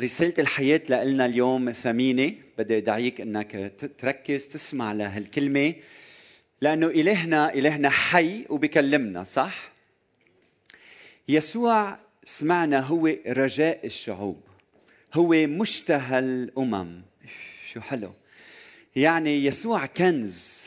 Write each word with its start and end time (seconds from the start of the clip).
رسالة 0.00 0.34
الحياة 0.38 1.04
لنا 1.04 1.26
اليوم 1.26 1.72
ثمينة. 1.72 2.34
بدي 2.58 2.76
أدعيك 2.76 3.20
أنك 3.20 3.72
تركز 3.98 4.48
تسمع 4.48 4.92
لهالكلمة 4.92 5.74
لأنه 6.60 6.86
إلهنا 6.86 7.54
إلهنا 7.54 7.90
حي 7.90 8.46
وبكلمنا 8.48 9.24
صح؟ 9.24 9.72
يسوع 11.28 11.98
سمعنا 12.24 12.80
هو 12.80 13.16
رجاء 13.26 13.86
الشعوب 13.86 14.40
هو 15.14 15.46
مشتهى 15.46 16.18
الأمم. 16.18 17.02
شو 17.72 17.80
حلو. 17.80 18.12
يعني 18.96 19.44
يسوع 19.44 19.86
كنز 19.86 20.64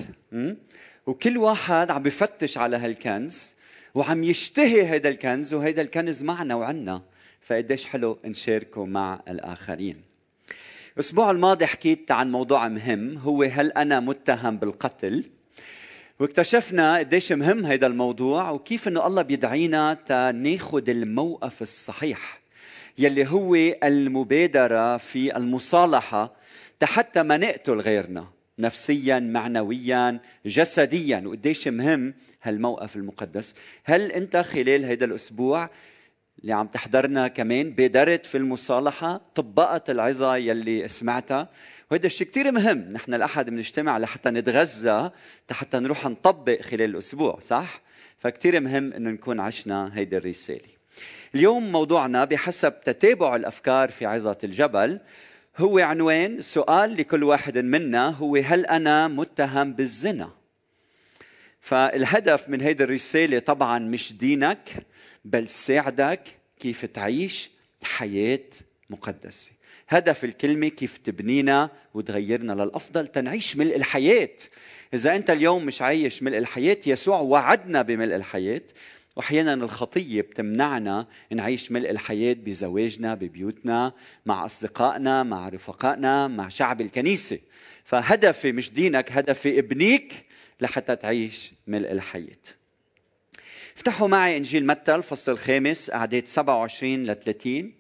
وكل 1.08 1.38
واحد 1.38 1.92
عم 1.92 2.04
بفتش 2.04 2.58
على 2.58 2.78
هالكنز 2.78 3.54
وعم 3.96 4.24
يشتهي 4.24 4.82
هذا 4.82 5.10
الكنز 5.10 5.54
وهذا 5.54 5.82
الكنز 5.82 6.24
معنا 6.24 6.56
وعنا. 6.56 7.02
فقديش 7.44 7.86
حلو 7.86 8.20
نشاركه 8.26 8.86
مع 8.86 9.22
الآخرين. 9.28 10.02
الأسبوع 10.94 11.32
الماضي 11.32 11.66
حكيت 11.66 12.12
عن 12.12 12.32
موضوع 12.32 12.68
مهم 12.68 13.18
هو 13.18 13.44
هل 13.44 13.72
أنا 13.72 14.00
متهم 14.00 14.58
بالقتل؟ 14.58 15.24
واكتشفنا 16.20 16.98
قديش 16.98 17.32
مهم 17.32 17.66
هذا 17.66 17.88
الموضوع 17.88 18.50
وكيف 18.50 18.88
إنه 18.88 19.08
الله 19.08 19.22
بيدعينا 19.22 19.94
تناخذ 19.94 20.90
الموقف 20.90 21.62
الصحيح 21.62 22.42
يلي 22.98 23.28
هو 23.28 23.56
المبادرة 23.84 24.98
في 24.98 25.38
المصالحة 25.38 26.36
حتى 26.84 27.24
ما 27.24 27.38
نقتل 27.38 27.80
غيرنا 27.80 28.28
نفسيا 28.60 29.20
معنويا 29.20 30.20
جسديا. 30.46 31.24
وقديش 31.26 31.68
مهم 31.68 32.14
هالموقف 32.44 32.96
المقدس؟ 32.96 33.56
هل 33.84 34.12
أنت 34.12 34.38
خلال 34.38 34.86
هذا 34.86 35.06
الأسبوع 35.06 35.70
اللي 36.44 36.54
عم 36.54 36.68
تحضرنا 36.68 37.28
كمان 37.28 37.72
بادرت 37.72 38.26
في 38.26 38.38
المصالحة 38.38 39.22
طبقت 39.36 39.90
العظة 39.90 40.36
يلي 40.36 40.88
سمعتها 40.88 41.50
وهذا 41.92 42.06
الشيء 42.06 42.28
كثير 42.28 42.52
مهم 42.52 42.78
نحن 42.78 43.14
الأحد 43.14 43.50
بنجتمع 43.50 43.98
لحتى 43.98 44.30
نتغذى 44.30 45.12
حتى 45.52 45.80
نروح 45.80 46.06
نطبق 46.06 46.62
خلال 46.62 46.90
الأسبوع 46.90 47.40
صح؟ 47.40 47.82
فكتير 48.20 48.60
مهم 48.60 48.94
أنه 48.94 49.10
نكون 49.10 49.40
عشنا 49.40 49.92
هيدي 49.94 50.18
الرسالة 50.18 50.70
اليوم 51.36 51.72
موضوعنا 51.72 52.26
بحسب 52.26 52.82
تتابع 52.82 53.36
الأفكار 53.36 53.92
في 53.92 54.06
عظة 54.06 54.38
الجبل 54.44 55.00
هو 55.58 55.80
عنوان 55.80 56.42
سؤال 56.42 56.98
لكل 56.98 57.24
واحد 57.24 57.58
منا 57.58 58.10
هو 58.10 58.36
هل 58.36 58.66
أنا 58.66 59.08
متهم 59.08 59.74
بالزنا؟ 59.74 60.30
فالهدف 61.62 62.50
من 62.50 62.62
هيدي 62.62 62.84
الرسالة 62.84 63.40
طبعا 63.40 63.80
مش 63.80 64.14
دينك 64.14 64.70
بل 65.26 65.50
ساعدك 65.50 66.24
كيف 66.60 66.86
تعيش 66.86 67.52
حياة 67.84 68.50
مقدسة. 68.90 69.52
هدف 69.90 70.24
الكلمة 70.24 70.68
كيف 70.68 70.98
تبنينا 70.98 71.70
وتغيرنا 71.94 72.54
للأفضل 72.54 73.08
تنعيش 73.08 73.58
ملء 73.58 73.76
الحياة. 73.76 74.30
إذا 74.94 75.16
أنت 75.16 75.30
اليوم 75.30 75.66
مش 75.66 75.82
عايش 75.82 76.24
ملء 76.24 76.38
الحياة 76.38 76.78
يسوع 76.88 77.20
وعدنا 77.20 77.82
بملء 77.82 78.16
الحياة. 78.16 78.62
وأحيانا 79.16 79.54
الخطية 79.54 80.22
بتمنعنا 80.22 81.08
نعيش 81.32 81.72
ملء 81.72 81.90
الحياة 81.90 82.34
بزواجنا 82.34 83.16
ببيوتنا 83.16 83.94
مع 84.26 84.46
أصدقائنا 84.46 85.24
مع 85.24 85.50
رفقائنا 85.50 86.28
مع 86.28 86.50
شعب 86.50 86.82
الكنيسة. 86.82 87.40
فهدفي 87.84 88.52
مش 88.52 88.72
دينك 88.72 89.12
هدفي 89.12 89.60
ابنيك 89.60 90.26
لحتى 90.62 90.96
تعيش 90.96 91.52
ملء 91.68 91.92
الحياة. 91.92 92.63
افتحوا 93.76 94.08
معي 94.08 94.38
إنجيل 94.38 94.66
متى 94.66 94.96
الفصل 94.96 95.32
الخامس 95.32 95.90
أعداد 95.90 96.28
27 96.28 97.04
ل 97.04 97.16
30 97.16 97.72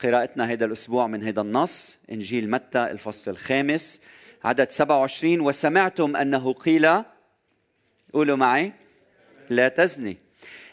قراءتنا 0.00 0.44
هذا 0.44 0.64
الأسبوع 0.64 1.06
من 1.06 1.22
هذا 1.22 1.40
النص 1.40 1.98
إنجيل 2.12 2.50
متى 2.50 2.90
الفصل 2.90 3.30
الخامس 3.30 4.00
عدد 4.44 4.70
27 4.70 5.40
وسمعتم 5.40 6.16
أنه 6.16 6.52
قيل 6.52 6.88
قولوا 8.12 8.36
معي 8.36 8.72
لا 9.50 9.68
تزني. 9.68 10.16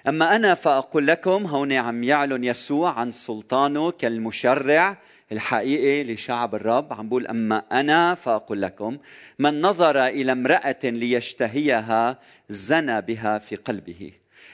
أما 0.08 0.36
أنا 0.36 0.54
فأقول 0.54 1.08
لكم 1.08 1.46
هون 1.46 1.74
عم 1.74 2.04
يعلن 2.04 2.44
يسوع 2.44 2.92
عن 2.92 3.12
سلطانه 3.12 3.92
كالمشرع 3.92 4.98
الحقيقي 5.32 6.14
لشعب 6.14 6.56
الرب. 6.56 6.94
عم 6.94 7.10
بقول 7.10 7.28
أما 7.28 7.64
أنا 7.72 8.16
فأقول 8.16 8.62
لكم 8.62 8.98
من 9.40 9.62
نظر 9.62 10.08
إلى 10.08 10.32
امرأة 10.32 10.80
ليشتهيها 10.84 12.20
زنى 12.50 13.02
بها 13.02 13.38
في 13.38 13.56
قلبه. 13.56 14.12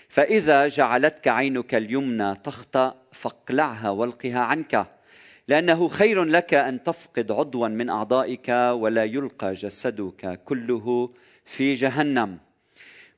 فإذا 0.09 0.67
جعلتك 0.67 1.27
عينك 1.27 1.75
اليمنى 1.75 2.35
تخطأ 2.35 2.95
فاقلعها 3.11 3.89
والقها 3.89 4.39
عنك 4.39 4.87
لأنه 5.47 5.87
خير 5.87 6.23
لك 6.23 6.53
أن 6.53 6.83
تفقد 6.83 7.31
عضوا 7.31 7.67
من 7.67 7.89
أعضائك 7.89 8.49
ولا 8.71 9.03
يلقى 9.03 9.53
جسدك 9.53 10.41
كله 10.45 11.09
في 11.45 11.73
جهنم. 11.73 12.37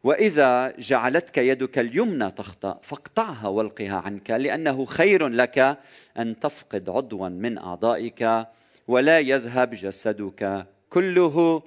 وإذا 0.04 0.74
جعلتك 0.80 1.38
يدك 1.38 1.80
اليمنى 1.80 2.32
تخطأ 2.32 2.80
فاقطعها 2.84 3.48
والقها 3.48 3.96
عنك 3.96 4.30
لأنه 4.30 4.86
خير 4.86 5.28
لك 5.28 5.78
أن 6.18 6.40
تفقد 6.40 6.90
عضوا 6.90 7.30
من 7.30 7.58
أعضائك 7.58 8.48
ولا 8.88 9.20
يذهب 9.20 9.70
جسدك 9.76 10.66
كله 10.90 11.64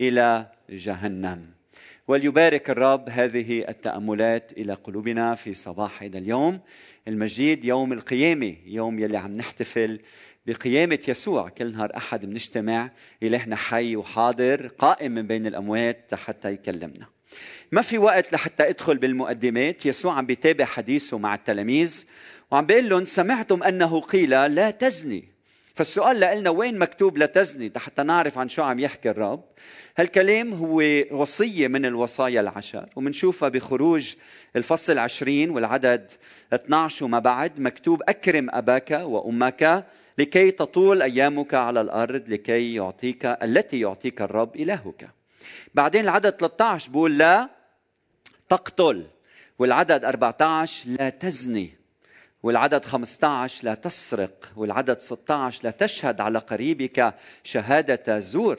إلى 0.00 0.46
جهنم. 0.70 1.61
وليبارك 2.08 2.70
الرب 2.70 3.08
هذه 3.08 3.68
التأملات 3.68 4.52
إلى 4.52 4.74
قلوبنا 4.74 5.34
في 5.34 5.54
صباح 5.54 6.02
هذا 6.02 6.18
اليوم 6.18 6.60
المجيد 7.08 7.64
يوم 7.64 7.92
القيامة 7.92 8.56
يوم 8.66 8.98
يلي 8.98 9.18
عم 9.18 9.32
نحتفل 9.32 10.00
بقيامة 10.46 10.98
يسوع. 11.08 11.48
كل 11.48 11.72
نهار 11.72 11.96
أحد 11.96 12.26
بنجتمع 12.26 12.90
إلهنا 13.22 13.56
حي 13.56 13.96
وحاضر 13.96 14.66
قائم 14.66 15.12
من 15.12 15.26
بين 15.26 15.46
الأموات 15.46 16.14
حتى 16.14 16.52
يكلمنا. 16.52 17.06
ما 17.72 17.82
في 17.82 17.98
وقت 17.98 18.32
لحتى 18.32 18.68
ادخل 18.68 18.96
بالمقدمات. 18.98 19.86
يسوع 19.86 20.14
عم 20.14 20.26
بيتابع 20.26 20.64
حديثه 20.64 21.18
مع 21.18 21.34
التلاميذ 21.34 22.04
وعم 22.50 22.66
بيقول 22.66 22.88
لهم 22.88 23.04
سمعتم 23.04 23.62
أنه 23.62 24.00
قيل 24.00 24.30
لا 24.30 24.70
تزني. 24.70 25.31
فالسؤال 25.74 26.20
لنا 26.20 26.50
وين 26.50 26.78
مكتوب 26.78 27.18
لا 27.18 27.26
تزني 27.26 27.72
حتى 27.76 28.02
نعرف 28.02 28.38
عن 28.38 28.48
شو 28.48 28.62
عم 28.62 28.78
يحكي 28.78 29.10
الرب؟ 29.10 29.44
هالكلام 29.96 30.54
هو 30.54 30.82
وصية 31.10 31.68
من 31.68 31.86
الوصايا 31.86 32.40
العشر 32.40 32.88
ومنشوفها 32.96 33.48
بخروج 33.48 34.14
الفصل 34.56 34.98
عشرين 34.98 35.50
والعدد 35.50 36.10
12 36.52 37.04
وما 37.04 37.18
بعد 37.18 37.60
مكتوب 37.60 38.02
أكرم 38.08 38.48
أباك 38.50 38.90
وأمك 38.90 39.86
لكي 40.18 40.50
تطول 40.50 41.02
أيامك 41.02 41.54
على 41.54 41.80
الأرض 41.80 42.28
لكي 42.28 42.74
يعطيك 42.74 43.26
التي 43.26 43.80
يعطيك 43.80 44.22
الرب 44.22 44.56
إلهك. 44.56 45.10
بعدين 45.74 46.04
العدد 46.04 46.30
13 46.30 46.90
بقول 46.90 47.18
لا 47.18 47.48
تقتل 48.48 49.06
والعدد 49.58 50.04
14 50.04 50.88
لا 50.90 51.08
تزني. 51.08 51.81
والعدد 52.42 52.84
15 52.84 53.64
لا 53.64 53.74
تسرق 53.74 54.52
والعدد 54.56 54.98
16 54.98 55.64
لا 55.64 55.70
تشهد 55.70 56.20
على 56.20 56.38
قريبك 56.38 57.14
شهادة 57.44 58.20
زور. 58.20 58.58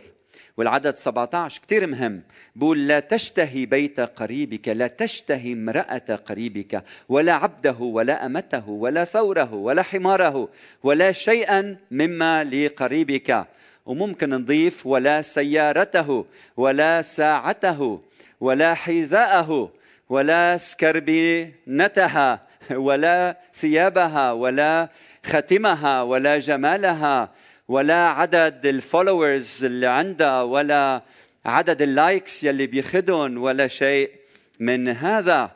والعدد 0.57 0.97
17 0.97 1.61
كثير 1.67 1.87
مهم. 1.87 2.21
بقول 2.55 2.87
لا 2.87 2.99
تشتهي 2.99 3.65
بيت 3.65 3.99
قريبك 3.99 4.67
لا 4.67 4.87
تشتهي 4.87 5.53
امرأة 5.53 6.19
قريبك 6.25 6.83
ولا 7.09 7.33
عبده 7.33 7.77
ولا 7.79 8.25
أمته 8.25 8.69
ولا 8.69 9.05
ثوره 9.05 9.53
ولا 9.53 9.81
حماره 9.81 10.49
ولا 10.83 11.11
شيئا 11.11 11.77
مما 11.91 12.43
لقريبك. 12.43 13.47
وممكن 13.85 14.29
نضيف 14.29 14.85
ولا 14.85 15.21
سيارته 15.21 16.25
ولا 16.57 17.01
ساعته 17.01 18.01
ولا 18.41 18.73
حذاءه 18.73 19.71
ولا 20.09 20.57
سكربينتها. 20.57 22.52
ولا 22.87 23.37
ثيابها 23.53 24.31
ولا 24.31 24.89
ختمها 25.25 26.01
ولا 26.01 26.39
جمالها 26.39 27.31
ولا 27.67 28.07
عدد 28.07 28.65
ال 28.65 28.75
followers 28.75 29.63
اللي 29.63 29.87
عندها 29.87 30.41
ولا 30.41 31.01
عدد 31.45 31.81
ال 31.81 31.92
likes 31.92 32.43
يلي 32.43 32.67
بياخذهم 32.67 33.37
ولا 33.37 33.67
شيء 33.67 34.11
من 34.59 34.87
هذا 34.87 35.51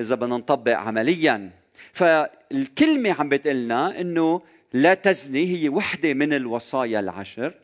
إذا 0.00 0.14
بدنا 0.14 0.36
نطبق 0.36 0.72
عمليا. 0.72 1.50
فالكلمة 1.92 3.12
عم 3.18 3.28
بتقلنا 3.28 4.00
إنه 4.00 4.42
لا 4.72 4.94
تزني 4.94 5.46
هي 5.46 5.68
وحدة 5.68 6.14
من 6.14 6.32
الوصايا 6.32 7.00
العشر. 7.00 7.54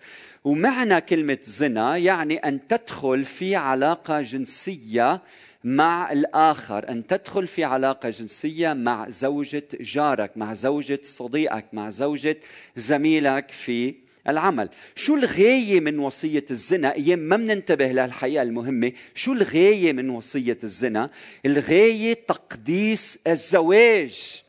ومعنى 0.44 1.00
كلمة 1.00 1.38
زنا 1.42 1.96
يعني 1.96 2.36
أن 2.36 2.66
تدخل 2.66 3.24
في 3.24 3.56
علاقة 3.56 4.20
جنسية 4.20 5.20
مع 5.64 6.12
الآخر 6.12 6.88
أن 6.88 7.06
تدخل 7.06 7.46
في 7.46 7.64
علاقة 7.64 8.10
جنسية 8.10 8.72
مع 8.72 9.08
زوجة 9.08 9.68
جارك 9.80 10.36
مع 10.36 10.54
زوجة 10.54 11.00
صديقك 11.02 11.64
مع 11.72 11.90
زوجة 11.90 12.36
زميلك 12.76 13.50
في 13.50 13.94
العمل. 14.28 14.68
شو 14.96 15.14
الغاية 15.14 15.80
من 15.80 15.98
وصية 15.98 16.44
الزنا؟ 16.50 16.94
أيام 16.94 17.18
ما 17.18 17.36
بننتبه 17.36 17.92
للحقيقة 17.92 18.42
المهمة 18.42 18.92
شو 19.14 19.32
الغاية 19.32 19.92
من 19.92 20.10
وصية 20.10 20.58
الزنا؟ 20.64 21.10
الغاية 21.46 22.14
تقديس 22.14 23.18
الزواج. 23.26 24.43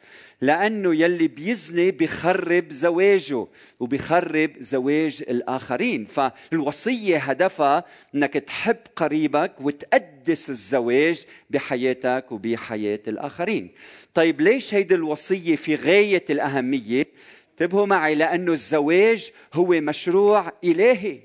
لأنه 0.45 0.95
يلي 0.95 1.27
بيزني 1.27 1.91
بخرب 1.91 2.71
زواجه 2.71 3.47
وبخرب 3.79 4.51
زواج 4.59 5.23
الآخرين. 5.29 6.05
فالوصية 6.05 7.17
هدفها 7.17 7.83
أنك 8.15 8.33
تحب 8.33 8.77
قريبك 8.95 9.51
وتقدس 9.61 10.49
الزواج 10.49 11.25
بحياتك 11.49 12.31
وبحياة 12.31 12.99
الآخرين. 13.07 13.71
طيب 14.13 14.41
ليش 14.41 14.73
هيدي 14.73 14.95
الوصية 14.95 15.55
في 15.55 15.75
غاية 15.75 16.25
الأهمية؟ 16.29 17.05
انتبهوا 17.51 17.85
معي 17.85 18.15
لأنه 18.15 18.53
الزواج 18.53 19.31
هو 19.53 19.67
مشروع 19.67 20.53
إلهي. 20.63 21.19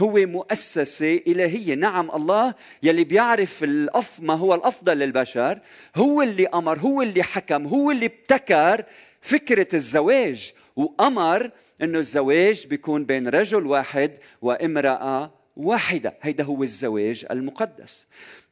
هو 0.00 0.12
مؤسسة 0.26 1.20
إلهية. 1.26 1.74
نعم 1.74 2.10
الله 2.10 2.54
يلي 2.82 3.04
بيعرف 3.04 3.64
الأف 3.64 4.20
ما 4.20 4.34
هو 4.34 4.54
الأفضل 4.54 4.98
للبشر 4.98 5.58
هو 5.96 6.22
اللي 6.22 6.46
أمر 6.46 6.78
هو 6.78 7.02
اللي 7.02 7.22
حكم 7.22 7.66
هو 7.66 7.90
اللي 7.90 8.06
ابتكر 8.06 8.84
فكرة 9.20 9.68
الزواج. 9.74 10.52
وأمر 10.76 11.50
أنه 11.82 11.98
الزواج 11.98 12.66
بيكون 12.66 13.04
بين 13.04 13.28
رجل 13.28 13.66
واحد 13.66 14.12
وامرأة 14.42 15.32
واحدة. 15.56 16.14
هيدا 16.22 16.44
هو 16.44 16.62
الزواج 16.62 17.26
المقدس. 17.30 18.06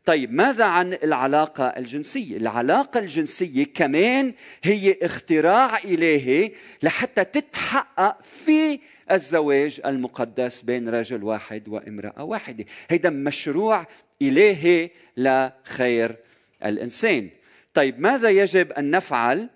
طيب 0.05 0.33
ماذا 0.33 0.65
عن 0.65 0.93
العلاقة 0.93 1.65
الجنسية؟ 1.65 2.37
العلاقة 2.37 3.01
الجنسية 3.01 3.65
كمان 3.75 4.35
هي 4.63 4.97
اختراع 5.03 5.79
إلهي 5.79 6.53
لحتى 6.83 7.25
تتحقق 7.25 8.23
في 8.23 8.81
الزواج 9.11 9.81
المقدس 9.87 10.63
بين 10.63 10.89
رجل 10.89 11.25
واحد 11.25 11.69
وامرأة 11.69 12.25
واحدة. 12.25 12.65
هيدا 12.89 13.11
مشروع 13.11 13.87
إلهي 14.23 14.91
لخير 15.17 16.17
الإنسان. 16.65 17.29
طيب 17.75 18.01
ماذا 18.01 18.31
يجب 18.31 18.73
أن 18.73 18.91
نفعل 18.91 19.49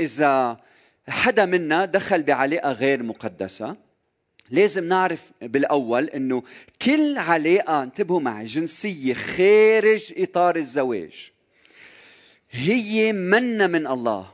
إذا 0.00 0.60
حدا 1.08 1.46
منا 1.46 1.84
دخل 1.84 2.22
بعلاقة 2.22 2.72
غير 2.72 3.02
مقدسة؟ 3.02 3.76
لازم 4.50 4.88
نعرف 4.88 5.30
بالأول 5.42 6.04
إنه 6.04 6.42
كل 6.82 7.18
علاقة 7.18 7.82
انتبهوا 7.82 8.20
معي 8.20 8.46
جنسية 8.46 9.14
خارج 9.14 10.12
إطار 10.16 10.56
الزواج 10.56 11.30
هي 12.50 13.12
منا 13.12 13.66
من 13.66 13.86
الله. 13.86 14.33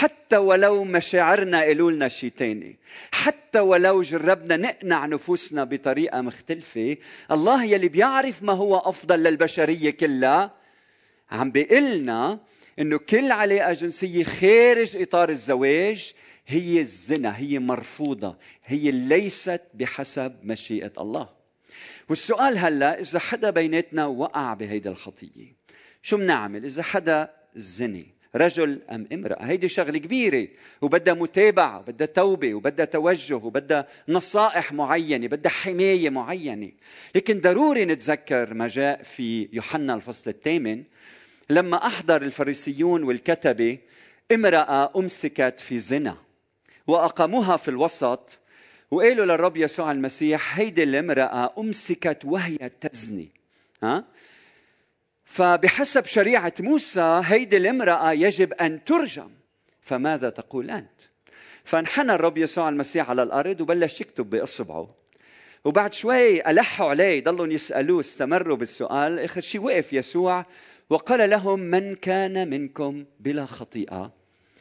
حتى 0.00 0.36
ولو 0.36 0.84
مشاعرنا 0.84 1.60
قالوا 1.60 1.90
لنا 1.90 2.08
شيء 2.08 2.32
تاني 2.36 2.78
حتى 3.12 3.60
ولو 3.60 4.02
جربنا 4.02 4.56
نقنع 4.56 5.06
نفوسنا 5.06 5.64
بطريقة 5.64 6.20
مختلفة 6.20 6.96
الله 7.30 7.64
يلي 7.64 7.88
بيعرف 7.88 8.42
ما 8.42 8.52
هو 8.52 8.78
أفضل 8.78 9.22
للبشرية 9.22 9.90
كلها 9.90 10.54
عم 11.30 11.50
بيقلنا 11.50 12.40
إنه 12.78 12.98
كل 12.98 13.32
علاقة 13.32 13.72
جنسية 13.72 14.24
خارج 14.24 14.96
إطار 14.96 15.28
الزواج 15.28 16.12
هي 16.46 16.80
الزنا 16.80 17.38
هي 17.38 17.58
مرفوضة 17.58 18.36
هي 18.64 18.90
ليست 18.90 19.62
بحسب 19.74 20.36
مشيئة 20.42 20.92
الله. 20.98 21.28
والسؤال 22.08 22.58
هلا 22.58 23.00
إذا 23.00 23.18
حدا 23.18 23.50
بيناتنا 23.50 24.06
وقع 24.06 24.54
بهيدي 24.54 24.88
الخطية 24.88 25.56
شو 26.02 26.16
بنعمل 26.16 26.64
إذا 26.64 26.82
حدا 26.82 27.30
زني 27.56 28.19
رجل 28.36 28.82
أم 28.90 29.06
امرأة. 29.12 29.44
هيدي 29.44 29.68
شغلة 29.68 29.98
كبيرة. 29.98 30.48
وبدها 30.82 31.14
متابعة 31.14 31.78
وبدها 31.78 32.06
توبة 32.06 32.54
وبدها 32.54 32.84
توجه 32.84 33.34
وبدها 33.34 33.88
نصائح 34.08 34.72
معينة 34.72 35.26
بدها 35.26 35.52
حماية 35.52 36.10
معينة. 36.10 36.70
لكن 37.14 37.40
ضروري 37.40 37.84
نتذكر 37.84 38.54
ما 38.54 38.68
جاء 38.68 39.02
في 39.02 39.48
يوحنا 39.52 39.94
الفصل 39.94 40.30
الثامن 40.30 40.82
لما 41.50 41.86
أحضر 41.86 42.22
الفريسيون 42.22 43.02
والكتبة 43.02 43.78
امرأة 44.32 44.98
أمسكت 44.98 45.60
في 45.60 45.78
زنا 45.78 46.16
وأقاموها 46.86 47.56
في 47.56 47.68
الوسط 47.68 48.38
وقالوا 48.90 49.26
للرب 49.26 49.56
يسوع 49.56 49.92
المسيح 49.92 50.58
هيدي 50.58 50.82
الامرأة 50.82 51.52
أمسكت 51.58 52.24
وهي 52.24 52.70
تزني. 52.80 53.28
ها؟ 53.82 54.04
فبحسب 55.30 56.04
شريعة 56.04 56.52
موسى 56.60 57.22
هيدي 57.24 57.56
الامرأة 57.56 58.12
يجب 58.12 58.52
أن 58.52 58.84
ترجم. 58.84 59.30
فماذا 59.80 60.30
تقول 60.30 60.70
أنت؟ 60.70 61.00
فانحنى 61.64 62.14
الرب 62.14 62.38
يسوع 62.38 62.68
المسيح 62.68 63.10
على 63.10 63.22
الأرض 63.22 63.60
وبلش 63.60 64.00
يكتب 64.00 64.30
بإصبعه. 64.30 64.94
وبعد 65.64 65.92
شوي 65.92 66.50
ألحوا 66.50 66.90
عليه 66.90 67.24
ضلوا 67.24 67.46
يسألوه 67.46 68.00
استمروا 68.00 68.56
بالسؤال. 68.56 69.18
آخر 69.18 69.40
شيء 69.40 69.60
وقف 69.60 69.92
يسوع 69.92 70.46
وقال 70.90 71.30
لهم 71.30 71.60
من 71.60 71.94
كان 71.94 72.50
منكم 72.50 73.04
بلا 73.20 73.46
خطيئة 73.46 74.12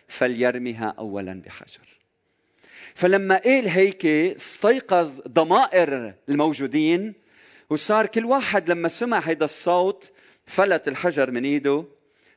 فليرمها 0.07 0.95
أولا 0.99 1.41
بحجر. 1.45 1.99
فلما 2.95 3.37
قال 3.37 3.67
هيك 3.67 4.05
استيقظ 4.05 5.21
ضمائر 5.27 6.13
الموجودين 6.29 7.13
وصار 7.69 8.05
كل 8.05 8.25
واحد 8.25 8.71
لما 8.71 8.87
سمع 8.87 9.19
هذا 9.19 9.45
الصوت 9.45 10.11
فلت 10.49 10.87
الحجر 10.87 11.31
من 11.31 11.43
إيده 11.45 11.85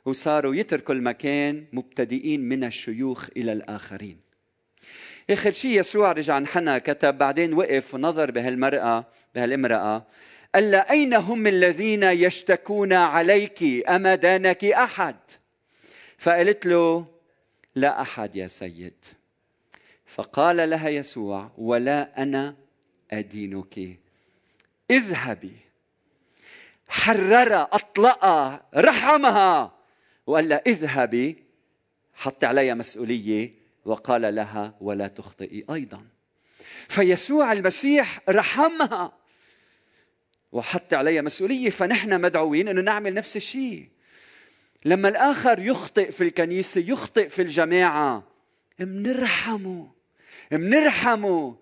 وصاروا 0.04 0.54
يتركوا 0.54 0.94
المكان 0.94 1.64
مبتدئين 1.72 2.40
من 2.40 2.64
الشيوخ 2.64 3.28
إلى 3.36 3.52
الآخرين. 3.52 4.20
آخر 5.30 5.50
شيء 5.50 5.80
يسوع 5.80 6.12
رجع 6.12 6.38
انحنى 6.38 6.80
كتب 6.80 7.18
بعدين 7.18 7.54
وقف 7.54 7.94
ونظر 7.94 8.30
بهالمرأة 8.30 9.06
بهالامرأة 9.34 10.06
قال 10.54 10.70
لها 10.70 10.90
أين 10.90 11.14
هم 11.14 11.46
الذين 11.46 12.02
يشتكون 12.02 12.92
عليك 12.92 13.88
اما 13.88 14.14
دانك 14.14 14.64
أحد؟ 14.64 15.16
فقالت 16.18 16.66
له 16.66 17.06
لا 17.74 18.02
أحد 18.02 18.36
يا 18.36 18.46
سيد. 18.46 19.04
فقال 20.06 20.70
لها 20.70 20.88
يسوع 20.88 21.50
ولا 21.58 22.22
أنا 22.22 22.56
أدينك 23.10 23.98
اذهبي. 24.90 25.71
حررها 26.92 27.68
اطلقها 27.72 28.66
رحمها 28.74 29.78
وقال 30.26 30.48
لها 30.48 30.62
اذهبي. 30.66 31.44
حط 32.14 32.44
عليها 32.44 32.74
مسؤولية. 32.74 33.50
وقال 33.84 34.34
لها 34.34 34.74
ولا 34.80 35.06
تخطئي 35.06 35.64
أيضا. 35.70 36.06
فيسوع 36.88 37.52
المسيح 37.52 38.20
رحمها. 38.28 39.12
وحط 40.52 40.94
عليها 40.94 41.22
مسؤولية. 41.22 41.70
فنحن 41.70 42.20
مدعوين 42.20 42.68
إنه 42.68 42.80
نعمل 42.80 43.14
نفس 43.14 43.36
الشيء. 43.36 43.88
لما 44.84 45.08
الآخر 45.08 45.58
يخطئ 45.58 46.10
في 46.10 46.24
الكنيسة 46.24 46.80
يخطئ 46.80 47.28
في 47.28 47.42
الجماعة 47.42 48.22
منرحمه. 48.78 49.90
منرحمه. 50.52 51.56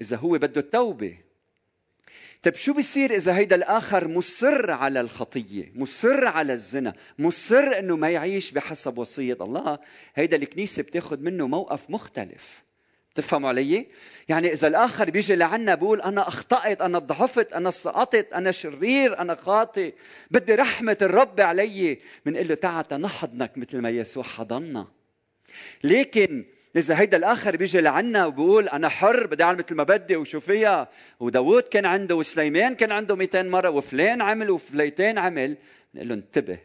إذا 0.00 0.16
هو 0.16 0.38
بده 0.38 0.60
التوبة 0.60 1.27
طيب 2.42 2.54
شو 2.54 2.72
بيصير 2.72 3.14
إذا 3.14 3.36
هيدا 3.36 3.56
الآخر 3.56 4.08
مصر 4.08 4.70
على 4.70 5.00
الخطية 5.00 5.72
مصر 5.74 6.26
على 6.26 6.52
الزنا 6.52 6.94
مصر 7.18 7.78
إنه 7.78 7.96
ما 7.96 8.10
يعيش 8.10 8.50
بحسب 8.50 8.98
وصية 8.98 9.36
الله؟ 9.40 9.78
هيدا 10.14 10.36
الكنيسة 10.36 10.82
بتاخذ 10.82 11.20
منه 11.20 11.46
موقف 11.46 11.90
مختلف. 11.90 12.62
تفهموا 13.14 13.48
علي؟ 13.48 13.86
يعني 14.28 14.52
إذا 14.52 14.68
الآخر 14.68 15.10
بيجي 15.10 15.36
لعنا 15.36 15.74
بقول 15.74 16.00
أنا 16.00 16.28
أخطأت 16.28 16.80
أنا 16.80 16.98
ضعفت 16.98 17.52
أنا 17.52 17.70
سقطت 17.70 18.32
أنا 18.32 18.52
شرير 18.52 19.18
أنا 19.18 19.34
خاطئ 19.34 19.94
بدي 20.30 20.54
رحمة 20.54 20.96
الرب 21.02 21.40
علي 21.40 21.98
بنقول 22.26 22.48
له 22.48 22.54
تعال 22.54 23.00
نحضنك 23.00 23.58
مثل 23.58 23.78
ما 23.78 23.90
يسوع 23.90 24.22
حضننا. 24.22 24.86
لكن 25.84 26.44
إذا 26.76 26.98
هيدا 26.98 27.16
الآخر 27.16 27.56
بيجي 27.56 27.80
لعنا 27.80 28.26
وبقول 28.26 28.68
أنا 28.68 28.88
حر 28.88 29.26
بدي 29.26 29.42
أعمل 29.42 29.58
مثل 29.58 29.74
ما 29.74 29.82
بدي 29.82 30.16
وشو 30.16 30.40
فيها 30.40 30.88
وداوود 31.20 31.62
كان 31.62 31.86
عنده 31.86 32.14
وسليمان 32.14 32.74
كان 32.74 32.92
عنده 32.92 33.16
200 33.16 33.42
مرة 33.42 33.70
وفلان 33.70 34.22
عمل 34.22 34.50
وفليتين 34.50 35.18
عمل. 35.18 35.56
نقول 35.94 36.08
له 36.08 36.14
انتبه 36.14 36.58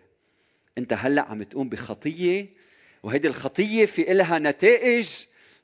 أنت 0.77 0.93
هلأ 0.93 1.21
عم 1.21 1.43
تقوم 1.43 1.69
بخطية 1.69 2.49
وهيدي 3.03 3.27
الخطية 3.27 3.85
في 3.85 4.11
إلها 4.11 4.39
نتائج. 4.39 5.09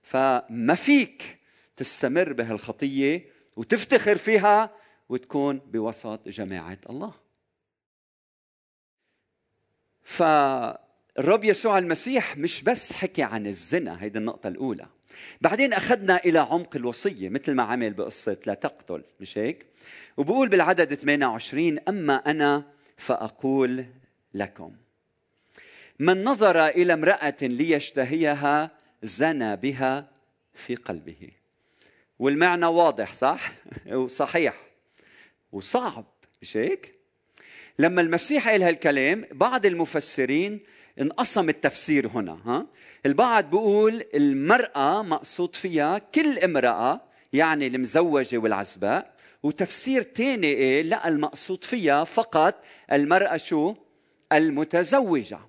فما 0.03 0.75
فيك 0.75 1.37
تستمر 1.75 2.33
بهالخطية 2.33 3.25
وتفتخر 3.55 4.17
فيها 4.17 4.75
وتكون 5.09 5.57
بوسط 5.59 6.27
جماعة 6.27 6.77
الله. 6.89 7.13
ف 10.03 10.23
الرب 11.17 11.43
يسوع 11.43 11.77
المسيح 11.77 12.37
مش 12.37 12.61
بس 12.61 12.93
حكي 12.93 13.23
عن 13.23 13.47
الزنا 13.47 14.03
هيدي 14.03 14.17
النقطة 14.19 14.47
الأولى. 14.47 14.87
بعدين 15.41 15.73
أخذنا 15.73 16.17
إلى 16.17 16.39
عمق 16.39 16.75
الوصية 16.75 17.29
مثل 17.29 17.53
ما 17.53 17.63
عمل 17.63 17.93
بقصة 17.93 18.37
لا 18.45 18.53
تقتل 18.53 19.03
مش 19.19 19.37
هيك؟ 19.37 19.65
وبقول 20.17 20.49
بالعدد 20.49 20.93
28 20.93 21.79
أما 21.87 22.15
أنا 22.15 22.63
فأقول 22.97 23.85
لكم. 24.33 24.75
من 25.99 26.23
نظر 26.23 26.67
إلى 26.67 26.93
امرأة 26.93 27.37
ليشتهيها 27.41 28.71
زنى 29.03 29.55
بها 29.55 30.07
في 30.53 30.75
قلبه. 30.75 31.29
والمعنى 32.19 32.65
واضح 32.65 33.13
صح؟ 33.13 33.51
وصحيح. 33.91 34.55
وصعب 35.51 36.05
مش 36.41 36.57
هيك؟ 36.57 36.93
لما 37.79 38.01
المسيح 38.01 38.49
قال 38.49 38.63
هالكلام 38.63 39.25
بعض 39.31 39.65
المفسرين 39.65 40.59
انقسم 41.01 41.49
التفسير 41.49 42.07
هنا 42.07 42.39
ها؟ 42.45 42.67
البعض 43.05 43.49
بيقول 43.49 44.03
المرأة 44.13 45.01
مقصود 45.01 45.55
فيها 45.55 45.97
كل 45.97 46.39
امرأة 46.39 47.01
يعني 47.33 47.67
المزوجة 47.67 48.37
والعزباء 48.37 49.13
وتفسير 49.43 50.03
ثاني 50.03 50.47
إيه؟ 50.47 50.81
لا 50.81 51.07
المقصود 51.07 51.63
فيها 51.63 52.03
فقط 52.03 52.63
المرأة 52.91 53.37
شو؟ 53.37 53.75
المتزوجة. 54.33 55.39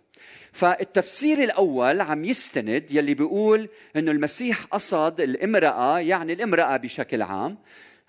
فالتفسير 0.52 1.44
الأول 1.44 2.00
عم 2.00 2.24
يستند 2.24 2.90
يلي 2.90 3.14
بيقول 3.14 3.68
إنه 3.96 4.10
المسيح 4.10 4.64
قصد 4.64 5.20
الامرأة 5.20 5.98
يعني 5.98 6.32
الامرأة 6.32 6.76
بشكل 6.76 7.22
عام. 7.22 7.58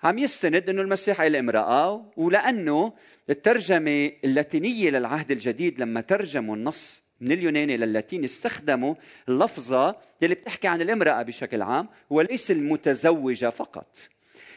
عم 0.02 0.18
يستند 0.18 0.68
إنه 0.68 0.82
المسيح 0.82 1.20
الامراه 1.20 2.12
ولأنه 2.16 2.92
الترجمة 3.30 4.10
اللاتينية 4.24 4.90
للعهد 4.90 5.30
الجديد 5.30 5.80
لما 5.80 6.00
ترجموا 6.00 6.56
النص 6.56 7.02
من 7.22 7.32
اليوناني 7.32 7.76
للاتيني 7.76 8.24
استخدموا 8.24 8.94
اللفظه 9.28 9.96
يلي 10.22 10.34
بتحكي 10.34 10.68
عن 10.68 10.80
الامرأة 10.80 11.22
بشكل 11.22 11.62
عام 11.62 11.88
وليس 12.10 12.50
المتزوجة 12.50 13.50
فقط. 13.50 13.98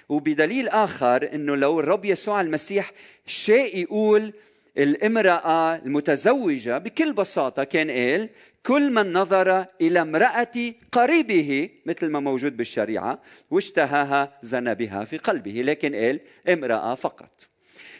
وبدليل 0.10 0.68
آخر 0.68 1.34
إنه 1.34 1.56
لو 1.56 1.80
الرب 1.80 2.06
يسوع 2.06 2.42
المسيح 2.42 2.92
شيء 3.28 3.78
يقول 3.78 4.34
الامرأة 4.78 5.76
المتزوجة 5.76 6.78
بكل 6.78 7.14
بساطة 7.14 7.64
كان 7.64 7.92
قال 7.92 8.30
كل 8.64 8.90
من 8.92 9.14
نظر 9.14 9.66
إلى 9.82 10.02
امرأة 10.02 10.74
قريبه 10.92 11.70
مثل 11.86 12.10
ما 12.10 12.20
موجود 12.20 12.58
بالشريعة 12.58 13.20
واشتهاها 13.52 14.34
زنى 14.44 14.76
بها 14.76 15.06
في 15.06 15.18
قلبه. 15.18 15.52
لكن 15.52 15.96
قال 15.96 16.20
امرأة 16.50 16.96
فقط. 16.96 17.55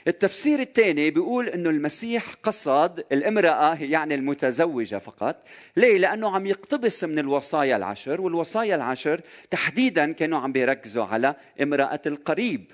التفسير 0.08 0.60
الثاني 0.60 1.12
بيقول 1.12 1.50
إنه 1.50 1.70
المسيح 1.70 2.34
قصد 2.44 3.04
الامرأة 3.12 3.84
يعني 3.84 4.16
المتزوجة 4.16 4.98
فقط، 4.98 5.44
ليه؟ 5.78 5.98
لأنه 5.98 6.36
عم 6.36 6.46
يقتبس 6.46 7.04
من 7.04 7.20
الوصايا 7.20 7.76
العشر، 7.76 8.22
والوصايا 8.22 8.76
العشر 8.76 9.22
تحديدا 9.50 10.12
كانوا 10.12 10.40
عم 10.40 10.52
بيركزوا 10.52 11.06
على 11.06 11.36
امرأة 11.62 12.02
القريب. 12.06 12.72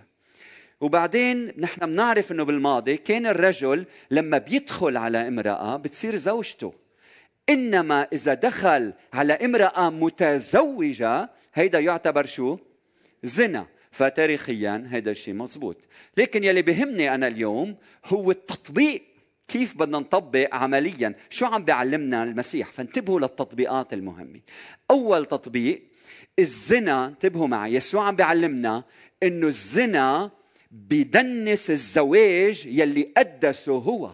وبعدين 0.82 1.52
نحن 1.58 1.86
بنعرف 1.86 2.32
إنه 2.32 2.44
بالماضي 2.44 2.98
كان 2.98 3.26
الرجل 3.26 3.86
لما 4.12 4.38
بيدخل 4.38 4.98
على 4.98 5.28
امرأة 5.28 5.78
بتصير 5.78 6.16
زوجته 6.18 6.74
إنما 7.50 8.08
إذا 8.14 8.34
دخل 8.34 8.94
على 9.14 9.34
امرأة 9.34 9.90
متزوجة 9.90 11.30
هيدا 11.54 11.80
يعتبر 11.80 12.26
شو 12.26 12.58
زنا 13.24 13.66
فتاريخيا 13.92 14.88
هذا 14.90 15.12
الشيء 15.12 15.34
مزبوط 15.34 15.78
لكن 16.18 16.44
يلي 16.44 16.62
بهمني 16.62 17.16
أنا 17.16 17.28
اليوم 17.28 17.76
هو 18.06 18.32
التطبيق 18.32 19.04
كيف 19.48 19.78
بدنا 19.78 20.00
نطبق 20.00 20.48
عمليا؟ 20.52 21.16
شو 21.30 21.46
عم 21.46 21.66
بيعلمنا 21.66 22.24
المسيح؟ 22.24 22.72
فانتبهوا 22.72 23.20
للتطبيقات 23.20 23.94
المهمة. 23.94 24.40
أول 24.92 25.26
تطبيق 25.26 25.82
الزنا 26.40 27.08
انتبهوا 27.08 27.48
معي 27.48 27.74
يسوع 27.74 28.08
عم 28.08 28.16
بيعلمنا 28.16 28.84
إنه 29.24 29.48
الزنا 29.48 30.32
بدنس 30.72 31.72
الزواج 31.72 32.66
يلي 32.66 33.12
قدسه 33.18 33.72
هو. 33.72 34.12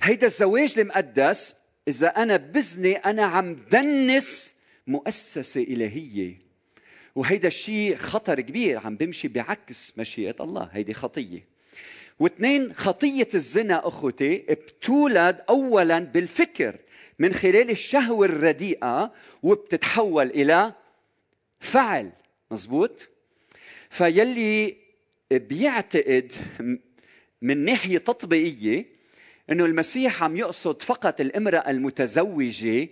هيدا 0.00 0.26
الزواج 0.26 0.78
المقدس 0.78 1.54
إذا 1.88 2.08
أنا 2.08 2.36
بزني 2.36 2.96
أنا 2.96 3.22
عم 3.22 3.54
دنس 3.72 4.54
مؤسسة 4.86 5.62
إلهية. 5.62 6.47
وهيدا 7.18 7.48
الشيء 7.48 7.96
خطر 7.96 8.40
كبير 8.40 8.78
عم 8.78 8.96
بمشي 8.96 9.28
بعكس 9.28 9.92
مشيئة 9.96 10.34
الله. 10.40 10.68
هيدي 10.72 10.94
خطية. 10.94 11.44
واثنين 12.18 12.72
خطية 12.72 13.28
الزنا 13.34 13.88
أخوتي 13.88 14.36
بتولد 14.36 15.40
أولا 15.48 15.98
بالفكر. 15.98 16.76
من 17.18 17.32
خلال 17.32 17.70
الشهوة 17.70 18.26
الرديئة 18.26 19.12
وبتتحول 19.42 20.26
إلى 20.26 20.72
فعل. 21.60 22.12
مزبوط؟ 22.50 23.08
فيلي 23.90 24.76
بيعتقد 25.30 26.32
من 27.42 27.64
ناحية 27.64 27.98
تطبيقية 27.98 28.86
إنه 29.50 29.64
المسيح 29.64 30.22
عم 30.22 30.36
يقصد 30.36 30.82
فقط 30.82 31.20
الامرأة 31.20 31.70
المتزوجة 31.70 32.88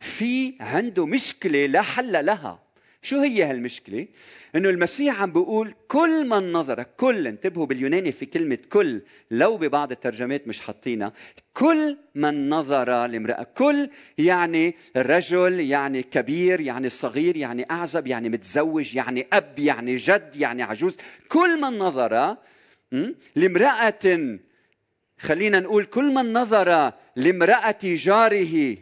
في 0.00 0.54
عنده 0.60 1.06
مشكلة 1.06 1.66
لا 1.66 1.82
حل 1.82 2.26
لها. 2.26 2.65
شو 3.06 3.20
هي 3.20 3.42
هالمشكلة؟ 3.42 4.06
إنه 4.54 4.68
المسيح 4.70 5.22
عم 5.22 5.32
بيقول 5.32 5.74
كل 5.88 6.26
من 6.28 6.52
نظر 6.52 6.82
كل 6.82 7.26
انتبهوا 7.26 7.66
باليوناني 7.66 8.12
في 8.12 8.26
كلمة 8.26 8.58
كل 8.70 9.02
لو 9.30 9.56
ببعض 9.56 9.90
الترجمات 9.90 10.48
مش 10.48 10.60
حاطينها 10.60 11.12
كل 11.52 11.96
من 12.14 12.48
نظر 12.48 13.06
لامرأة 13.06 13.42
كل 13.42 13.90
يعني 14.18 14.74
رجل 14.96 15.60
يعني 15.60 16.02
كبير 16.02 16.60
يعني 16.60 16.88
صغير 16.88 17.36
يعني 17.36 17.66
أعزب 17.70 18.06
يعني 18.06 18.28
متزوج 18.28 18.96
يعني 18.96 19.26
أب 19.32 19.58
يعني 19.58 19.96
جد 19.96 20.36
يعني 20.36 20.62
عجوز 20.62 20.96
كل 21.28 21.60
من 21.60 21.78
نظر 21.78 22.36
لامرأة 23.36 24.38
خلينا 25.18 25.60
نقول 25.60 25.84
كل 25.84 26.14
من 26.14 26.32
نظر 26.32 26.92
لامرأة 27.16 27.78
جاره 27.82 28.76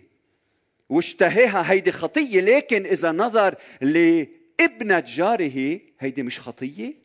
واشتهاها 0.88 1.72
هيدي 1.72 1.92
خطية 1.92 2.40
لكن 2.40 2.86
إذا 2.86 3.12
نظر 3.12 3.54
لابنة 3.80 5.04
جاره 5.06 5.80
هيدي 5.98 6.22
مش 6.22 6.40
خطية؟ 6.40 7.04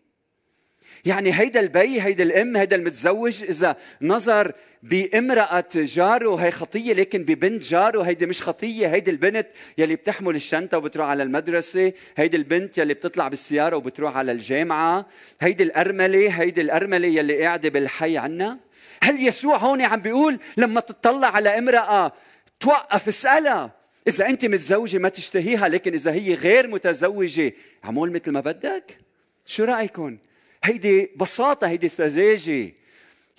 يعني 1.06 1.34
هيدا 1.34 1.60
البي 1.60 2.02
هيدا 2.02 2.24
الأم 2.24 2.58
هيدا 2.58 2.76
المتزوج 2.76 3.44
إذا 3.44 3.76
نظر 4.02 4.54
بامرأة 4.84 5.66
جاره 5.76 6.36
هي 6.36 6.52
خطية 6.52 6.94
لكن 6.94 7.24
ببنت 7.24 7.64
جاره 7.64 8.02
هيدي 8.02 8.26
مش 8.26 8.42
خطية؟ 8.44 8.88
هيدي 8.88 9.12
البنت 9.12 9.48
يلي 9.78 9.96
بتحمل 9.96 10.36
الشنطة 10.36 10.78
وبتروح 10.78 11.08
على 11.08 11.24
المدرسة 11.24 11.94
هيدي 12.18 12.38
البنت 12.38 12.78
يلي 12.78 12.94
بتطلع 12.94 13.28
بالسيارة 13.28 13.76
وبتروح 13.76 14.18
على 14.18 14.32
الجامعة 14.32 15.06
هيدي 15.42 15.64
الأرملة 15.64 16.30
هيدي 16.42 16.62
الأرملة 16.62 17.08
يلي 17.08 17.44
قاعدة 17.44 17.70
بالحي 17.70 18.18
عنا؟ 18.18 18.60
هل 19.04 19.28
يسوع 19.28 19.58
هون 19.58 19.82
عم 19.82 20.00
بيقول 20.00 20.40
لما 20.58 20.80
تطلع 20.80 21.28
على 21.28 21.58
امرأة 21.58 22.14
توقف 22.60 23.08
اسالها 23.08 23.72
إذا 24.08 24.28
أنت 24.28 24.46
متزوجة 24.46 24.98
ما 24.98 25.10
تشتهيها 25.10 25.68
لكن 25.68 25.94
إذا 25.94 26.12
هي 26.12 26.34
غير 26.34 26.68
متزوجة 26.68 27.54
عمول 27.84 28.12
مثل 28.12 28.32
ما 28.32 28.40
بدك؟ 28.40 28.98
شو 29.46 29.64
رايكم 29.64 30.18
هيدي 30.64 31.12
بساطة 31.16 31.68
هيدي 31.68 31.90
سذاجه 31.90 32.74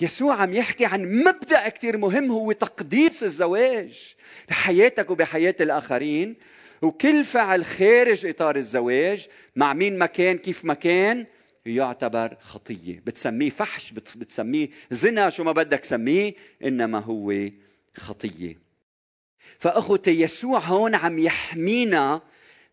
يسوع 0.00 0.35
عم 0.35 0.55
يحكي 0.55 0.85
عن 0.85 1.12
مبدأ 1.12 1.69
كثير 1.69 1.97
مهم 1.97 2.31
هو 2.31 2.53
تقديس 2.53 3.23
الزواج 3.23 4.15
بحياتك 4.49 5.11
وبحياة 5.11 5.55
الآخرين. 5.61 6.37
وكل 6.83 7.25
فعل 7.25 7.65
خارج 7.65 8.27
إطار 8.27 8.57
الزواج 8.57 9.29
مع 9.57 9.73
مين 9.73 9.99
ما 9.99 10.07
كان 10.07 10.39
كيف 10.39 10.65
ما 10.65 10.75
كان 10.75 11.27
يعتبر 11.67 12.37
خطية. 12.41 13.03
بتسميه 13.07 13.50
فحش 13.50 13.93
بتسميه 13.93 14.69
زنا 14.91 15.31
شو 15.31 15.45
ما 15.45 15.53
بدك 15.53 15.85
سميه 15.85 16.35
إنما 16.65 16.99
هو 16.99 17.49
خطية. 17.97 18.70
فأخوتي 19.61 20.21
يسوع 20.21 20.59
هون 20.59 20.95
عم 20.95 21.19
يحمينا 21.19 22.23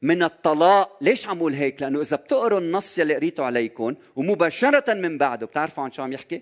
من 0.02 0.24
الطلاق. 0.24 0.98
ليش 1.02 1.28
عم 1.28 1.38
أقول 1.38 1.54
هيك؟ 1.54 1.82
لأنه 1.82 2.02
إذا 2.02 2.18
بتقروا 2.18 2.60
النص 2.60 2.98
يلي 2.98 3.16
قريته 3.16 3.44
عليكم 3.44 3.96
ومباشرة 4.16 4.94
من 4.94 5.18
بعده 5.18 5.46
بتعرفوا 5.46 5.84
عن 5.84 5.92
شو 5.92 6.02
عم 6.02 6.14
يحكي؟ 6.14 6.42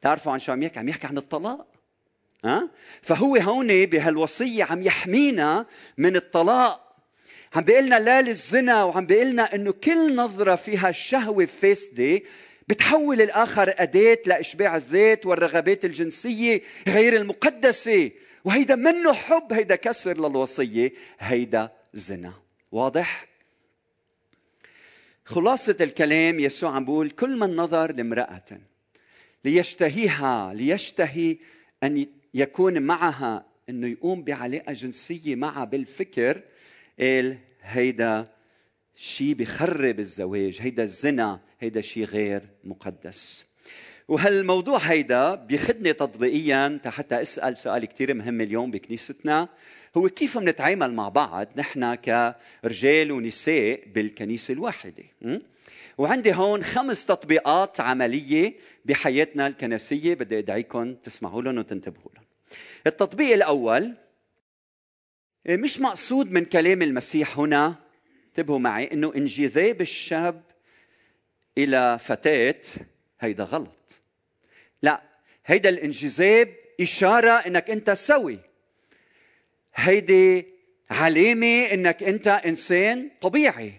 بتعرفوا 0.00 0.32
عن 0.32 0.40
شو 0.40 0.52
عم 0.52 0.62
يحكي؟ 0.62 0.78
عم 0.78 0.88
يحكي 0.88 1.06
عن 1.06 1.18
الطلاق. 1.18 1.66
ها؟ 2.44 2.70
فهو 3.02 3.36
هون 3.36 3.86
بهالوصية 3.86 4.64
عم 4.64 4.82
يحمينا 4.82 5.66
من 5.98 6.16
الطلاق. 6.16 6.96
عم 7.54 7.64
بيقول 7.64 7.86
لنا 7.86 7.98
لا 7.98 8.22
للزنا 8.22 8.84
وعم 8.84 9.06
بيقول 9.06 9.26
لنا 9.26 9.54
إنه 9.54 9.72
كل 9.72 10.14
نظرة 10.14 10.56
فيها 10.56 10.88
الشهوة 10.88 11.44
فاسده 11.44 12.20
بتحول 12.68 13.22
الآخر 13.22 13.74
أداة 13.76 14.18
لإشباع 14.26 14.76
الذات 14.76 15.26
والرغبات 15.26 15.84
الجنسية 15.84 16.62
غير 16.88 17.16
المقدسة. 17.16 18.10
وهيدا 18.44 18.74
منه 18.74 19.12
حب 19.12 19.52
هيدا 19.52 19.74
كسر 19.76 20.16
للوصية 20.16 20.92
هيدا 21.18 21.72
زنا 21.94 22.34
واضح؟ 22.72 23.26
خلاصة 25.24 25.76
الكلام 25.80 26.40
يسوع 26.40 26.74
عم 26.74 26.84
بيقول 26.84 27.10
كل 27.10 27.36
من 27.38 27.56
نظر 27.56 27.92
لامرأة 27.92 28.60
ليشتهيها 29.44 30.54
ليشتهي 30.54 31.36
أن 31.82 32.06
يكون 32.34 32.82
معها 32.82 33.46
أنه 33.68 33.86
يقوم 33.86 34.24
بعلاقة 34.24 34.72
جنسية 34.72 35.34
معها 35.34 35.64
بالفكر 35.64 36.42
قال 37.00 37.38
هيدا 37.62 38.32
شيء 38.96 39.34
بخرب 39.34 40.00
الزواج 40.00 40.58
هيدا 40.60 40.82
الزنا 40.82 41.40
هيدا 41.60 41.80
شيء 41.80 42.04
غير 42.04 42.42
مقدس 42.64 43.44
وهالموضوع 44.10 44.78
هيدا 44.78 45.34
بيخدني 45.34 45.92
تطبيقيا 45.92 46.80
حتى 46.86 47.22
أسأل 47.22 47.56
سؤال 47.56 47.84
كثير 47.84 48.14
مهم 48.14 48.40
اليوم 48.40 48.70
بكنيستنا. 48.70 49.48
هو 49.96 50.08
كيف 50.08 50.38
بنتعامل 50.38 50.94
مع 50.94 51.08
بعض 51.08 51.48
نحن 51.56 51.94
كرجال 51.94 53.12
ونساء 53.12 53.82
بالكنيسة 53.86 54.52
الواحدة؟ 54.52 55.04
وعندي 55.98 56.34
هون 56.34 56.62
خمس 56.62 57.04
تطبيقات 57.04 57.80
عملية 57.80 58.54
بحياتنا 58.84 59.46
الكنسية. 59.46 60.14
بدي 60.14 60.38
ادعيكم 60.38 60.94
تسمعوا 60.94 61.42
لهم 61.42 61.58
وتنتبهوا 61.58 62.10
لهم 62.14 62.24
التطبيق 62.86 63.32
الأول 63.34 63.94
مش 65.48 65.80
مقصود 65.80 66.30
من 66.30 66.44
كلام 66.44 66.82
المسيح 66.82 67.38
هنا. 67.38 67.74
انتبهوا 68.28 68.58
معي 68.58 68.92
إنه 68.92 69.12
انجذاب 69.16 69.80
الشاب 69.80 70.42
إلى 71.58 71.98
فتاة 71.98 72.60
هيدا 73.20 73.44
غلط. 73.44 73.99
هيدا 75.50 75.68
الانجذاب 75.68 76.48
إشارة 76.80 77.30
إنك 77.30 77.70
أنت 77.70 77.90
سوي. 77.90 78.38
هيدي 79.74 80.46
علامة 80.90 81.62
إنك 81.62 82.02
أنت 82.02 82.26
إنسان 82.28 83.10
طبيعي. 83.20 83.72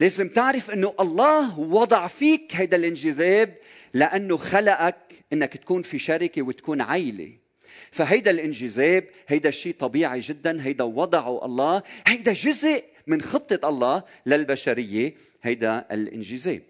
لازم 0.00 0.28
تعرف 0.28 0.70
إنه 0.70 0.94
الله 1.00 1.58
وضع 1.60 2.06
فيك 2.06 2.56
هيدا 2.56 2.76
الانجذاب 2.76 3.54
لأنه 3.94 4.36
خلقك 4.36 4.96
إنك 5.32 5.56
تكون 5.56 5.82
في 5.82 5.98
شركة 5.98 6.42
وتكون 6.42 6.80
عيلة. 6.80 7.32
فهيدا 7.90 8.30
الانجذاب 8.30 9.04
هيدا 9.28 9.48
الشيء 9.48 9.74
طبيعي 9.74 10.20
جدا 10.20 10.62
هيدا 10.62 10.84
وضعه 10.84 11.44
الله 11.44 11.82
هيدا 12.06 12.32
جزء 12.32 12.84
من 13.06 13.22
خطة 13.22 13.68
الله 13.68 14.02
للبشرية 14.26 15.14
هيدا 15.42 15.86
الانجذاب. 15.92 16.62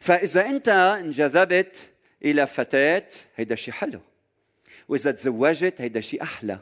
فإذا 0.00 0.46
أنت 0.46 0.68
انجذبت 0.68 1.93
إلى 2.24 2.46
فتاة 2.46 3.08
هيدا 3.36 3.54
شيء 3.54 3.74
حلو. 3.74 4.00
وإذا 4.88 5.10
تزوجت 5.10 5.80
هيدا 5.80 6.00
شيء 6.00 6.22
أحلى. 6.22 6.58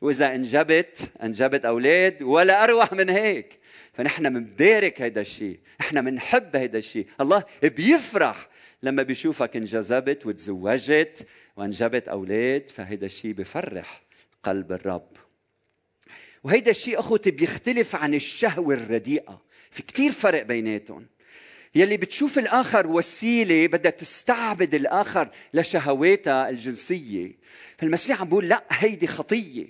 وإذا 0.00 0.34
انجبت 0.34 1.10
انجبت 1.22 1.64
أولاد 1.64 2.22
ولا 2.22 2.64
أروح 2.64 2.92
من 2.92 3.10
هيك. 3.10 3.58
فنحن 3.92 4.34
بنبارك 4.34 5.02
هيدا 5.02 5.20
الشيء 5.20 5.58
إحنا 5.80 6.00
بنحب 6.00 6.56
هيدا 6.56 6.78
الشيء 6.78 7.06
الله 7.20 7.44
بيفرح 7.62 8.48
لما 8.82 9.02
بيشوفك 9.02 9.56
انجذبت 9.56 10.26
وتزوجت 10.26 11.26
وانجبت 11.56 12.08
أولاد 12.08 12.70
فهيدا 12.70 13.06
الشيء 13.06 13.32
بفرح 13.32 14.02
قلب 14.42 14.72
الرب. 14.72 15.10
وهيدا 16.44 16.70
الشيء 16.70 17.00
أخوتي 17.00 17.30
بيختلف 17.30 17.96
عن 17.96 18.14
الشهوة 18.14 18.74
الرديئة. 18.74 19.42
في 19.70 19.82
كتير 19.82 20.12
فرق 20.12 20.42
بيناتهم. 20.42 21.06
يلي 21.74 21.96
بتشوف 21.96 22.38
الآخر 22.38 22.86
وسيلة 22.86 23.66
بدها 23.66 23.90
تستعبد 23.90 24.74
الآخر 24.74 25.28
لشهواتها 25.54 26.48
الجنسية. 26.48 27.32
فالمسيح 27.78 28.20
عم 28.20 28.28
بيقول 28.28 28.48
لا 28.48 28.64
هيدي 28.70 29.06
خطية. 29.06 29.66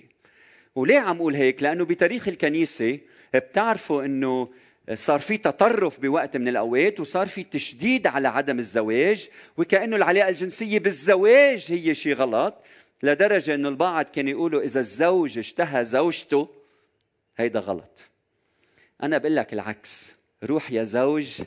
وليه 0.75 0.99
عم 0.99 1.17
أقول 1.17 1.35
هيك؟ 1.35 1.63
لأنه 1.63 1.85
بتاريخ 1.85 2.27
الكنيسة 2.27 2.99
بتعرفوا 3.33 4.05
إنه 4.05 4.49
صار 4.93 5.19
في 5.19 5.37
تطرف 5.37 5.99
بوقت 5.99 6.37
من 6.37 6.47
الأوقات 6.47 6.99
وصار 6.99 7.27
في 7.27 7.43
تشديد 7.43 8.07
على 8.07 8.27
عدم 8.27 8.59
الزواج 8.59 9.29
وكأنه 9.57 9.95
العلاقة 9.95 10.29
الجنسية 10.29 10.79
بالزواج 10.79 11.65
هي 11.69 11.95
شيء 11.95 12.13
غلط 12.13 12.63
لدرجة 13.03 13.55
إنه 13.55 13.69
البعض 13.69 14.05
كان 14.05 14.27
يقولوا 14.27 14.61
إذا 14.61 14.79
الزوج 14.79 15.37
اشتهى 15.37 15.85
زوجته 15.85 16.49
هيدا 17.37 17.59
غلط. 17.59 18.05
أنا 19.03 19.17
بقول 19.17 19.35
لك 19.35 19.53
العكس 19.53 20.15
روح 20.43 20.71
يا 20.71 20.83
زوج 20.83 21.41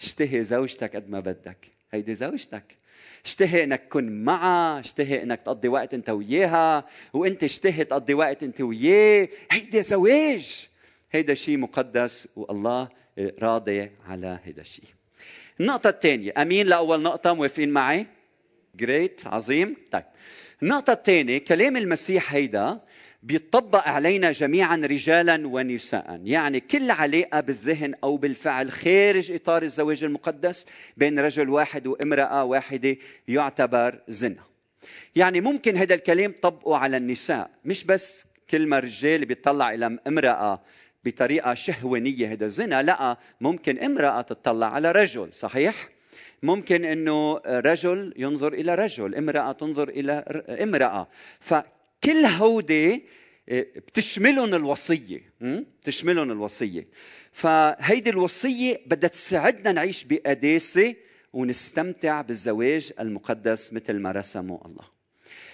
اشتهي 0.00 0.44
زوجتك 0.44 0.96
قد 0.96 1.08
ما 1.10 1.20
بدك. 1.20 1.56
هيدي 1.92 2.14
زوجتك. 2.14 2.76
اشتهي 3.24 3.64
إنك 3.64 3.80
تكون 3.80 4.24
معها 4.24 4.80
اشتهي 4.80 5.22
إنك 5.22 5.40
تقضي 5.42 5.68
وقت 5.68 5.94
أنت 5.94 6.10
وياها 6.10 6.84
وأنت 7.12 7.44
اشتهي 7.44 7.84
تقضي 7.84 8.14
وقت 8.14 8.42
أنت 8.42 8.60
وياه. 8.60 9.28
هيدي 9.50 9.82
زواج. 9.82 10.68
هيدا 11.12 11.34
شيء 11.34 11.56
مقدس 11.56 12.28
والله 12.36 12.88
راضي 13.18 13.90
على 14.08 14.38
هيدا 14.44 14.60
الشيء 14.60 14.84
النقطة 15.60 15.88
الثانية. 15.90 16.32
أمين 16.36 16.66
لأول 16.66 17.02
نقطة 17.02 17.32
موافقين 17.32 17.68
معي؟ 17.68 18.06
جريت 18.74 19.26
عظيم. 19.26 19.76
طيب. 19.92 20.04
النقطة 20.62 20.92
الثانية 20.92 21.38
كلام 21.38 21.76
المسيح 21.76 22.34
هيدا 22.34 22.80
بيطبق 23.26 23.88
علينا 23.88 24.32
جميعا 24.32 24.76
رجالا 24.76 25.46
ونساء. 25.46 26.20
يعني 26.24 26.60
كل 26.60 26.90
علاقة 26.90 27.40
بالذهن 27.40 27.94
أو 28.04 28.16
بالفعل 28.16 28.70
خارج 28.70 29.32
إطار 29.32 29.62
الزواج 29.62 30.04
المقدس 30.04 30.66
بين 30.96 31.18
رجل 31.18 31.48
واحد 31.48 31.86
وامرأة 31.86 32.44
واحدة 32.44 32.96
يعتبر 33.28 34.00
زنا. 34.08 34.42
يعني 35.16 35.40
ممكن 35.40 35.76
هذا 35.76 35.94
الكلام 35.94 36.34
طبقه 36.42 36.76
على 36.76 36.96
النساء 36.96 37.50
مش 37.64 37.84
بس 37.84 38.26
كل 38.50 38.66
ما 38.66 38.78
رجال 38.78 39.24
بيطلع 39.24 39.74
إلى 39.74 39.98
امرأة 40.06 40.62
بطريقة 41.04 41.54
شهوانية 41.54 42.32
هذا 42.32 42.48
زنا 42.48 42.82
لا 42.82 43.18
ممكن 43.40 43.78
امرأة 43.78 44.20
تطلع 44.20 44.66
على 44.66 44.92
رجل 44.92 45.28
صحيح؟ 45.32 45.88
ممكن 46.42 46.84
إنه 46.84 47.36
رجل 47.46 48.14
ينظر 48.16 48.52
إلى 48.52 48.74
رجل 48.74 49.14
امرأة 49.14 49.52
تنظر 49.52 49.88
إلى 49.88 50.12
امرأة. 50.62 51.08
كل 52.04 52.24
هودي 52.24 53.04
آه، 53.48 53.66
بتشملهم 53.76 54.54
الوصية 54.54 55.22
بتشملهم 55.40 56.30
الوصية. 56.30 56.88
فهيدي 57.32 58.10
الوصية 58.10 58.80
بدها 58.86 59.08
تساعدنا 59.08 59.72
نعيش 59.72 60.04
بقداسة 60.04 60.94
ونستمتع 61.32 62.20
بالزواج 62.20 62.92
المقدس 63.00 63.72
مثل 63.72 63.98
ما 63.98 64.12
رسمه 64.12 64.60
الله. 64.66 64.84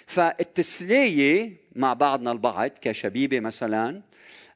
فالتسلية 0.06 1.52
مع 1.76 1.92
بعضنا 1.92 2.32
البعض 2.32 2.70
كشبيبة 2.80 3.40
مثلا 3.40 4.02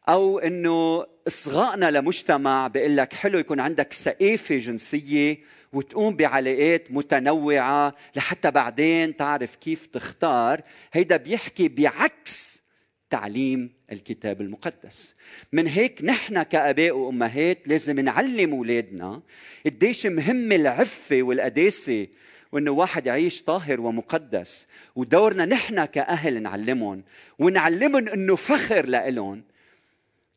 أو 0.09 0.39
أنه 0.39 1.07
إصغائنا 1.27 1.91
لمجتمع 1.91 2.67
بيقول 2.69 2.97
لك 2.97 3.13
حلو 3.13 3.39
يكون 3.39 3.61
عندك 3.61 3.93
سقافة 3.93 4.57
جنسية 4.57 5.39
وتقوم 5.73 6.17
بعلاقات 6.17 6.91
متنوعة 6.91 7.95
لحتى 8.17 8.51
بعدين 8.51 9.17
تعرف 9.17 9.57
كيف 9.57 9.87
تختار. 9.87 10.61
هيدا 10.93 11.17
بيحكي 11.17 11.69
بعكس 11.69 12.63
تعليم 13.11 13.71
الكتاب 13.93 14.41
المقدس. 14.41 15.15
من 15.53 15.67
هيك 15.67 16.05
نحن 16.05 16.43
كأباء 16.43 16.97
وأمهات 16.97 17.69
لازم 17.69 18.01
نعلم 18.01 18.53
أولادنا 18.53 19.23
قديش 19.67 20.07
مهم 20.07 20.53
العفة 20.53 21.23
والقداسة 21.23 22.07
وإنه 22.53 22.71
واحد 22.71 23.07
يعيش 23.07 23.43
طاهر 23.43 23.81
ومقدس. 23.81 24.67
ودورنا 24.97 25.45
نحن 25.45 25.85
كأهل 25.85 26.43
نعلمهم 26.43 27.05
ونعلمهم 27.39 28.09
إنه 28.09 28.37
فخر 28.37 28.87
لإلهم 28.87 29.43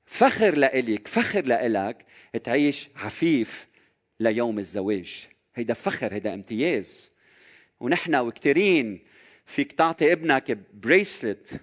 فخر 0.10 0.58
لإلك 0.58 1.08
فخر 1.08 1.46
لإلك 1.46 2.06
تعيش 2.44 2.90
عفيف 2.96 3.68
ليوم 4.20 4.60
الزواج. 4.60 5.28
هيدا 5.56 5.74
فخر 5.74 6.14
هيدا 6.14 6.34
امتياز. 6.34 7.12
ونحن 7.80 8.16
وكثيرين 8.16 9.00
فيك 9.46 9.72
تعطي 9.72 10.12
ابنك 10.12 10.58
بريسلت 10.74 11.62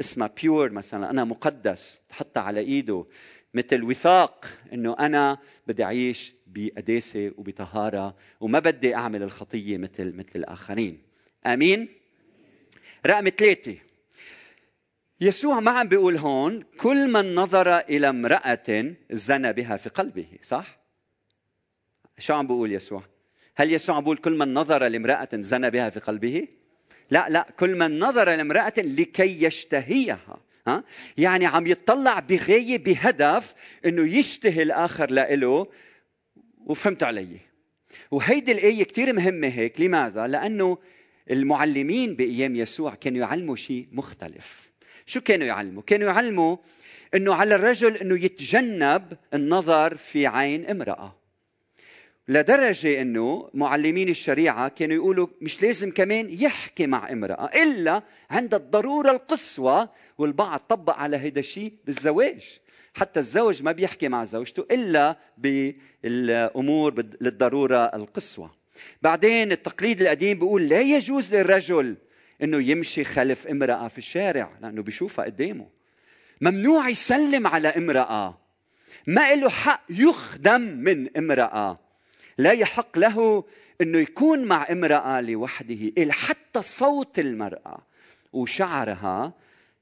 اسمها 0.00 0.30
بيور 0.42 0.70
مثلا 0.70 1.10
أنا 1.10 1.24
مقدس 1.24 2.00
تحطها 2.08 2.40
على 2.40 2.60
إيده 2.60 3.06
مثل 3.54 3.82
وثاق 3.82 4.46
إنه 4.72 4.96
أنا 4.98 5.38
بدي 5.66 5.84
أعيش 5.84 6.34
بقداسة 6.46 7.32
وبطهارة 7.36 8.16
وما 8.40 8.58
بدي 8.58 8.94
أعمل 8.94 9.22
الخطية 9.22 9.78
مثل 9.78 10.16
مثل 10.16 10.38
الآخرين. 10.38 11.02
آمين؟ 11.46 11.88
رقم 13.06 13.28
ثلاثة. 13.28 13.76
يسوع 15.20 15.60
ما 15.60 15.70
عم 15.70 15.88
بيقول 15.88 16.16
هون 16.16 16.62
كل 16.78 17.08
من 17.08 17.34
نظر 17.34 17.78
إلى 17.78 18.08
امرأة 18.08 18.94
زنى 19.10 19.52
بها 19.52 19.76
في 19.76 19.88
قلبه. 19.88 20.26
صح؟ 20.42 20.78
شو 22.18 22.34
عم 22.34 22.46
بيقول 22.46 22.72
يسوع؟ 22.72 23.02
هل 23.56 23.72
يسوع 23.72 23.96
عم 23.96 24.02
بيقول 24.02 24.16
كل 24.16 24.38
من 24.38 24.54
نظر 24.54 24.86
لامرأة 24.86 25.28
زنى 25.34 25.70
بها 25.70 25.90
في 25.90 26.00
قلبه؟ 26.00 26.48
لا 27.10 27.26
لا 27.28 27.46
كل 27.58 27.74
من 27.74 27.98
نظر 27.98 28.28
لامرأة 28.28 28.72
لكي 28.78 29.44
يشتهيها 29.44 30.40
ها؟ 30.66 30.84
يعني 31.18 31.46
عم 31.46 31.66
يتطلع 31.66 32.20
بغايه 32.20 32.78
بهدف 32.78 33.54
إنه 33.86 34.18
يشتهي 34.18 34.62
الآخر 34.62 35.10
لإله 35.10 35.66
وفهمت 36.66 37.02
علي. 37.02 37.38
وهيدي 38.10 38.52
الآية 38.52 38.84
كثير 38.84 39.12
مهمة 39.12 39.48
هيك. 39.48 39.80
لماذا؟ 39.80 40.26
لأنه 40.26 40.78
المعلمين 41.30 42.16
بأيام 42.16 42.56
يسوع 42.56 42.94
كانوا 42.94 43.20
يعلموا 43.20 43.56
شيء 43.56 43.88
مختلف. 43.92 44.73
شو 45.06 45.20
كانوا 45.20 45.46
يعلموا؟ 45.46 45.82
كانوا 45.82 46.08
يعلموا 46.08 46.56
إنه 47.14 47.34
على 47.34 47.54
الرجل 47.54 47.96
إنه 47.96 48.24
يتجنب 48.24 49.12
النظر 49.34 49.96
في 49.96 50.26
عين 50.26 50.70
امرأة. 50.70 51.16
لدرجة 52.28 53.00
أنه 53.00 53.50
معلمين 53.54 54.08
الشريعة 54.08 54.68
كانوا 54.68 54.94
يقولوا 54.96 55.26
مش 55.40 55.62
لازم 55.62 55.90
كمان 55.90 56.26
يحكي 56.30 56.86
مع 56.86 57.12
امرأة 57.12 57.50
إلا 57.62 58.02
عند 58.30 58.54
الضرورة 58.54 59.10
القصوى 59.10 59.88
والبعض 60.18 60.60
طبق 60.68 60.96
على 60.96 61.16
هذا 61.16 61.38
الشيء 61.38 61.72
بالزواج. 61.84 62.60
حتى 62.94 63.20
الزوج 63.20 63.62
ما 63.62 63.72
بيحكي 63.72 64.08
مع 64.08 64.24
زوجته 64.24 64.66
إلا 64.70 65.16
بالأمور 65.38 67.04
للضرورة 67.20 67.84
القصوى. 67.84 68.50
بعدين 69.02 69.52
التقليد 69.52 70.00
القديم 70.00 70.38
بيقول 70.38 70.68
لا 70.68 70.80
يجوز 70.80 71.34
للرجل 71.34 71.96
إنه 72.42 72.62
يمشي 72.62 73.04
خلف 73.04 73.46
امرأة 73.46 73.88
في 73.88 73.98
الشارع 73.98 74.58
لأنه 74.60 74.82
بيشوفها 74.82 75.24
قدامه. 75.24 75.68
ممنوع 76.40 76.88
يسلم 76.88 77.46
على 77.46 77.68
امرأة. 77.68 78.38
ما 79.06 79.34
له 79.34 79.50
حق 79.50 79.82
يخدم 79.90 80.60
من 80.60 81.16
امرأة. 81.16 81.80
لا 82.38 82.52
يحق 82.52 82.98
له 82.98 83.44
إنه 83.80 83.98
يكون 83.98 84.44
مع 84.44 84.66
امرأة 84.70 85.20
لوحده. 85.20 85.92
حتى 86.10 86.62
صوت 86.62 87.18
المرأة 87.18 87.86
وشعرها 88.32 89.32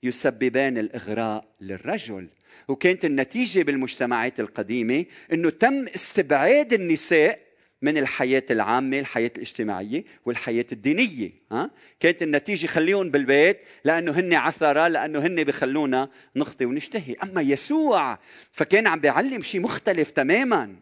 يسببان 0.03 0.79
الإغراء 0.79 1.45
للرجل. 1.61 2.29
وكانت 2.69 3.05
النتيجة 3.05 3.63
بالمجتمعات 3.63 4.41
القديمة 4.41 5.05
إنه 5.33 5.51
تم 5.51 5.87
استبعاد 5.95 6.73
النساء 6.73 7.52
من 7.83 7.99
الحياة 7.99 8.43
العامة 8.51 8.99
الحياة 8.99 9.31
الاجتماعية 9.37 10.05
والحياة 10.27 10.67
الدينية 10.73 11.31
ها؟ 11.53 11.71
كانت 12.01 12.23
النتيجة 12.23 12.67
خليهم 12.67 13.11
بالبيت 13.11 13.61
لأنه 13.85 14.13
هن 14.13 14.35
عثرة 14.35 14.89
لأنه 14.89 15.19
هن 15.19 15.45
بخلونا 15.45 16.09
نخطي 16.37 16.65
ونشتهي. 16.65 17.17
أما 17.23 17.43
يسوع 17.43 18.19
فكان 18.53 18.87
عم 18.87 19.01
بيعلم 19.01 19.43
شيء 19.43 19.61
مختلف 19.61 20.11
تماما. 20.11 20.77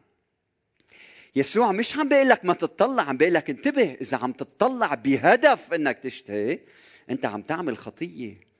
يسوع 1.36 1.72
مش 1.72 1.96
عم 1.96 2.08
بيقول 2.08 2.28
لك 2.28 2.44
ما 2.44 2.54
تتطلع 2.54 3.02
عم 3.02 3.16
بيقول 3.16 3.34
لك 3.34 3.50
انتبه 3.50 3.96
إذا 4.00 4.16
عم 4.16 4.32
تتطلع 4.32 4.94
بهدف 4.94 5.72
إنك 5.72 5.98
تشتهي 5.98 6.58
أنت 7.10 7.26
عم 7.26 7.42
تعمل 7.42 7.76
خطية. 7.76 8.50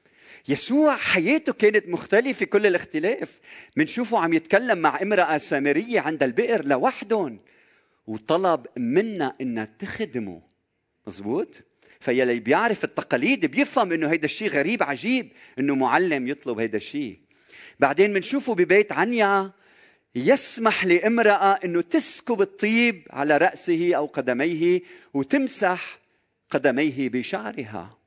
يسوع 0.48 0.96
حياته 0.96 1.52
كانت 1.52 1.88
مختلفة 1.88 2.46
كل 2.46 2.66
الاختلاف. 2.66 3.40
منشوفه 3.76 4.18
عم 4.18 4.32
يتكلم 4.32 4.78
مع 4.78 5.02
امرأة 5.02 5.38
سامرية 5.38 6.00
عند 6.00 6.22
البئر 6.22 6.66
لوحدهم. 6.66 7.38
وطلب 8.10 8.66
منا 8.76 9.32
انها 9.40 9.68
تخدمه 9.78 10.42
مزبوط 11.06 11.62
فيلي 12.00 12.40
بيعرف 12.40 12.84
التقاليد 12.84 13.46
بيفهم 13.46 13.92
إنه 13.92 14.10
هيدا 14.10 14.24
الشيء 14.24 14.48
غريب 14.48 14.82
عجيب 14.82 15.32
إنه 15.58 15.74
معلم 15.74 16.28
يطلب 16.28 16.58
هيدا 16.58 16.76
الشيء 16.76 17.18
بعدين 17.80 18.12
بنشوفه 18.12 18.54
ببيت 18.54 18.92
عنيا 18.92 19.50
يسمح 20.14 20.84
لامرأة 20.84 21.52
إنه 21.64 21.80
تسكب 21.80 22.40
الطيب 22.40 23.06
على 23.10 23.36
رأسه 23.36 23.94
أو 23.94 24.06
قدميه 24.06 24.80
وتمسح 25.14 25.98
قدميه 26.50 27.08
بشعرها. 27.08 27.98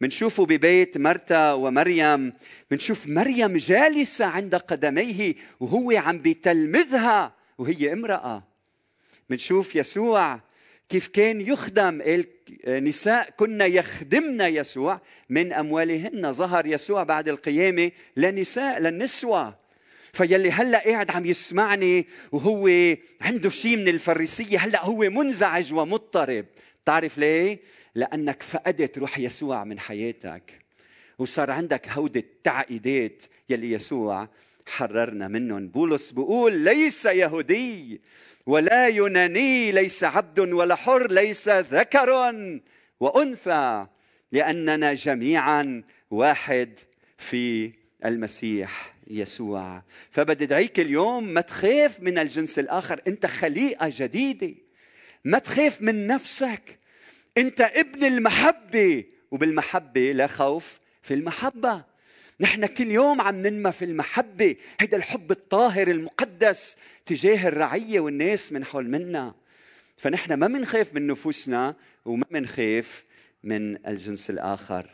منشوفه 0.00 0.46
ببيت 0.46 0.98
مرتا 0.98 1.52
ومريم 1.52 2.32
منشوف 2.70 3.06
مريم 3.06 3.56
جالسة 3.56 4.24
عند 4.24 4.54
قدميه 4.54 5.34
وهو 5.60 5.90
عم 5.90 6.18
بيتلمذها 6.18 7.34
وهي 7.58 7.92
امرأة. 7.92 8.53
منشوف 9.34 9.76
يسوع 9.76 10.40
كيف 10.88 11.08
كان 11.08 11.40
يخدم 11.40 12.02
النساء. 12.66 13.30
كنا 13.36 13.66
يخدمن 13.66 14.40
يسوع 14.40 15.00
من 15.30 15.52
أموالهن. 15.52 16.32
ظهر 16.32 16.66
يسوع 16.66 17.02
بعد 17.02 17.28
القيامة 17.28 17.90
لنساء 18.16 18.80
للنسوة. 18.80 19.54
فيلي 20.12 20.50
هلأ 20.50 20.78
قاعد 20.78 21.10
عم 21.10 21.26
يسمعني 21.26 22.06
وهو 22.32 22.96
عنده 23.20 23.50
شيء 23.50 23.76
من 23.76 23.88
الفريسية. 23.88 24.58
هلأ 24.58 24.84
هو 24.84 24.98
منزعج 24.98 25.72
ومضطرب. 25.72 26.46
تعرف 26.84 27.18
ليه؟ 27.18 27.58
لأنك 27.94 28.42
فقدت 28.42 28.98
روح 28.98 29.18
يسوع 29.18 29.64
من 29.64 29.78
حياتك. 29.78 30.58
وصار 31.18 31.50
عندك 31.50 31.88
هودة 31.88 32.20
التعقيدات 32.20 33.22
يلي 33.48 33.72
يسوع 33.72 34.28
حررنا 34.66 35.28
منهم. 35.28 35.68
بولس 35.68 36.10
بيقول 36.10 36.52
ليس 36.52 37.06
يهودي. 37.06 38.00
ولا 38.46 38.88
يوناني 38.88 39.72
ليس 39.72 40.04
عبد 40.04 40.38
ولا 40.38 40.74
حر 40.74 41.10
ليس 41.10 41.48
ذكر 41.48 42.10
وأنثى 43.00 43.86
لأننا 44.32 44.94
جميعا 44.94 45.82
واحد 46.10 46.78
في 47.18 47.72
المسيح 48.04 48.94
يسوع. 49.06 49.82
فبدي 50.10 50.44
ادعيك 50.44 50.80
اليوم 50.80 51.24
ما 51.24 51.40
تخاف 51.40 52.00
من 52.00 52.18
الجنس 52.18 52.58
الآخر. 52.58 53.00
أنت 53.06 53.26
خليقة 53.26 53.92
جديدة. 53.96 54.54
ما 55.24 55.38
تخاف 55.38 55.82
من 55.82 56.06
نفسك. 56.06 56.78
أنت 57.38 57.60
ابن 57.60 58.04
المحبة. 58.04 59.04
وبالمحبة 59.30 60.12
لا 60.12 60.26
خوف 60.26 60.78
في 61.02 61.14
المحبة. 61.14 61.84
نحن 62.40 62.66
كل 62.66 62.90
يوم 62.90 63.20
عم 63.20 63.36
ننمى 63.36 63.72
في 63.72 63.84
المحبة 63.84 64.56
هيدا 64.80 64.96
الحب 64.96 65.30
الطاهر 65.30 65.88
المقدس 65.88 66.76
تجاه 67.06 67.48
الرعية 67.48 68.00
والناس 68.00 68.52
من 68.52 68.64
حول 68.64 68.88
منا. 68.88 69.34
فنحن 69.96 70.34
ما 70.34 70.48
منخاف 70.48 70.94
من 70.94 71.06
نفوسنا 71.06 71.76
وما 72.04 72.24
منخاف 72.30 73.04
من 73.42 73.86
الجنس 73.86 74.30
الآخر. 74.30 74.90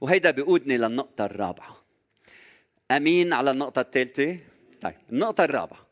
وهيدا 0.00 0.30
بيقودني 0.30 0.78
للنقطة 0.78 1.24
الرابعة. 1.24 1.84
أمين 2.90 3.32
على 3.32 3.50
النقطة 3.50 3.80
الثالثة؟ 3.80 4.38
طيب 4.80 4.94
النقطة 5.12 5.44
الرابعة. 5.44 5.88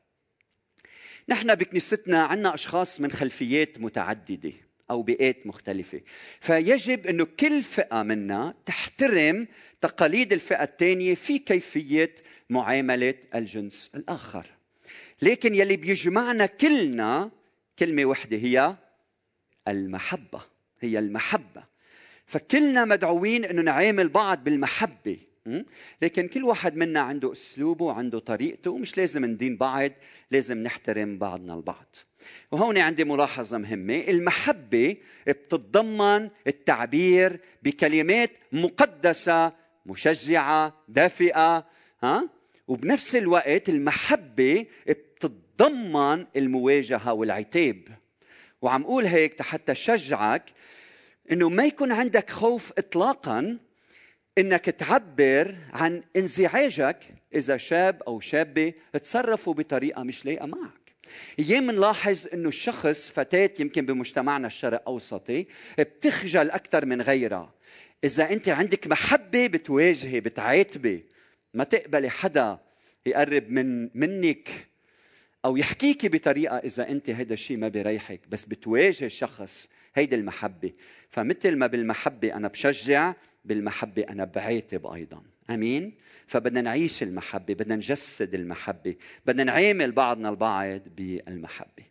نحن 1.29 1.55
بكنيستنا 1.55 2.22
عنا 2.22 2.55
أشخاص 2.55 3.01
من 3.01 3.11
خلفيات 3.11 3.79
متعددة. 3.81 4.53
أو 4.90 5.03
بيئات 5.03 5.46
مختلفة. 5.46 6.01
فيجب 6.40 7.07
إنه 7.07 7.25
كل 7.25 7.62
فئة 7.62 8.03
منا 8.03 8.55
تحترم 8.66 9.49
تقاليد 9.81 10.33
الفئة 10.33 10.62
الثانية 10.62 11.14
في 11.14 11.38
كيفية 11.38 12.14
معاملة 12.51 13.14
الجنس 13.35 13.90
الآخر. 13.94 14.46
لكن 15.22 15.55
يلي 15.55 15.77
بيجمعنا 15.77 16.46
كلنا 16.46 17.31
كلمة 17.79 18.05
وحدة 18.05 18.37
هي 18.37 18.77
المحبة 19.68 20.40
هي 20.81 20.99
المحبة. 20.99 21.64
فكلنا 22.27 22.85
مدعوين 22.85 23.44
إنه 23.44 23.62
نعامل 23.62 24.09
بعض 24.09 24.44
بالمحبة 24.44 25.18
لكن 26.03 26.29
كل 26.29 26.44
واحد 26.44 26.77
منا 26.77 27.01
عنده 27.01 27.33
أسلوبه 27.33 27.85
وعنده 27.85 28.18
طريقته 28.18 28.70
ومش 28.70 28.99
لازم 28.99 29.25
ندين 29.25 29.57
بعض 29.57 29.90
لازم 30.31 30.59
نحترم 30.59 31.18
بعضنا 31.18 31.55
البعض. 31.55 31.96
وهون 32.52 32.78
عندي 32.78 33.04
ملاحظة 33.04 33.58
مهمة. 33.58 34.04
المحبة 34.08 34.96
بتتضمن 35.26 36.30
التعبير 36.46 37.40
بكلمات 37.62 38.30
مقدسة 38.52 39.52
مشجعة 39.86 40.74
دافئة 40.88 41.66
ها؟ 42.02 42.28
وبنفس 42.68 43.16
الوقت 43.16 43.68
المحبة 43.68 44.66
بتتضمن 44.88 46.26
المواجهة 46.36 47.12
والعتاب. 47.12 47.82
وعم 48.62 48.82
أقول 48.82 49.06
هيك 49.06 49.42
حتى 49.42 49.74
شجعك 49.74 50.52
إنه 51.32 51.48
ما 51.48 51.64
يكون 51.64 51.92
عندك 51.92 52.30
خوف 52.30 52.72
اطلاقا 52.78 53.58
إنك 54.38 54.64
تعبر 54.64 55.54
عن 55.72 56.02
انزعاجك 56.16 57.04
إذا 57.34 57.56
شاب 57.56 58.02
أو 58.02 58.20
شابة 58.20 58.72
تصرفوا 59.02 59.54
بطريقة 59.54 60.02
مش 60.02 60.24
لايقة 60.26 60.46
معك. 60.46 60.86
أيام 61.38 61.66
بنلاحظ 61.66 62.27
إنه 62.35 62.49
الشخص 62.49 63.09
فتاة 63.09 63.51
يمكن 63.61 63.87
بمجتمعنا 63.87 64.47
الشرق 64.47 64.83
أوسطي 64.88 65.47
بتخجل 65.79 66.51
أكثر 66.51 66.87
من 66.87 67.03
غيرها. 67.03 67.55
إذا 68.05 68.31
أنت 68.31 68.49
عندك 68.49 68.87
محبة 68.87 69.47
بتواجهي 69.47 70.21
بتعاتبي 70.21 71.05
ما 71.55 71.64
تقبلي 71.64 72.11
حدا 72.11 72.59
يقرب 73.07 73.51
من 73.51 73.90
منك 73.95 74.49
أو 75.45 75.57
يحكيكي 75.57 76.09
بطريقة 76.09 76.57
إذا 76.57 76.88
أنت 76.88 77.11
هذا 77.11 77.33
الشيء 77.33 77.57
ما 77.57 77.69
بيريحك 77.69 78.21
بس 78.29 78.45
بتواجه 78.45 79.05
الشخص 79.05 79.69
هيدي 79.95 80.14
المحبة. 80.14 80.73
فمثل 81.11 81.57
ما 81.57 81.66
بالمحبة 81.66 82.35
أنا 82.35 82.49
بشجع 82.49 83.14
بالمحبة 83.45 84.03
أنا 84.03 84.25
بعاتب 84.25 84.87
أيضا. 84.87 85.23
آمين. 85.50 85.94
فبدنا 86.26 86.61
نعيش 86.61 87.02
المحبة 87.02 87.54
بدنا 87.54 87.76
نجسد 87.76 88.35
المحبة 88.35 88.96
بدنا 89.26 89.44
نعامل 89.44 89.92
بعضنا 89.92 90.28
البعض 90.28 90.80
بالمحبة. 90.96 91.85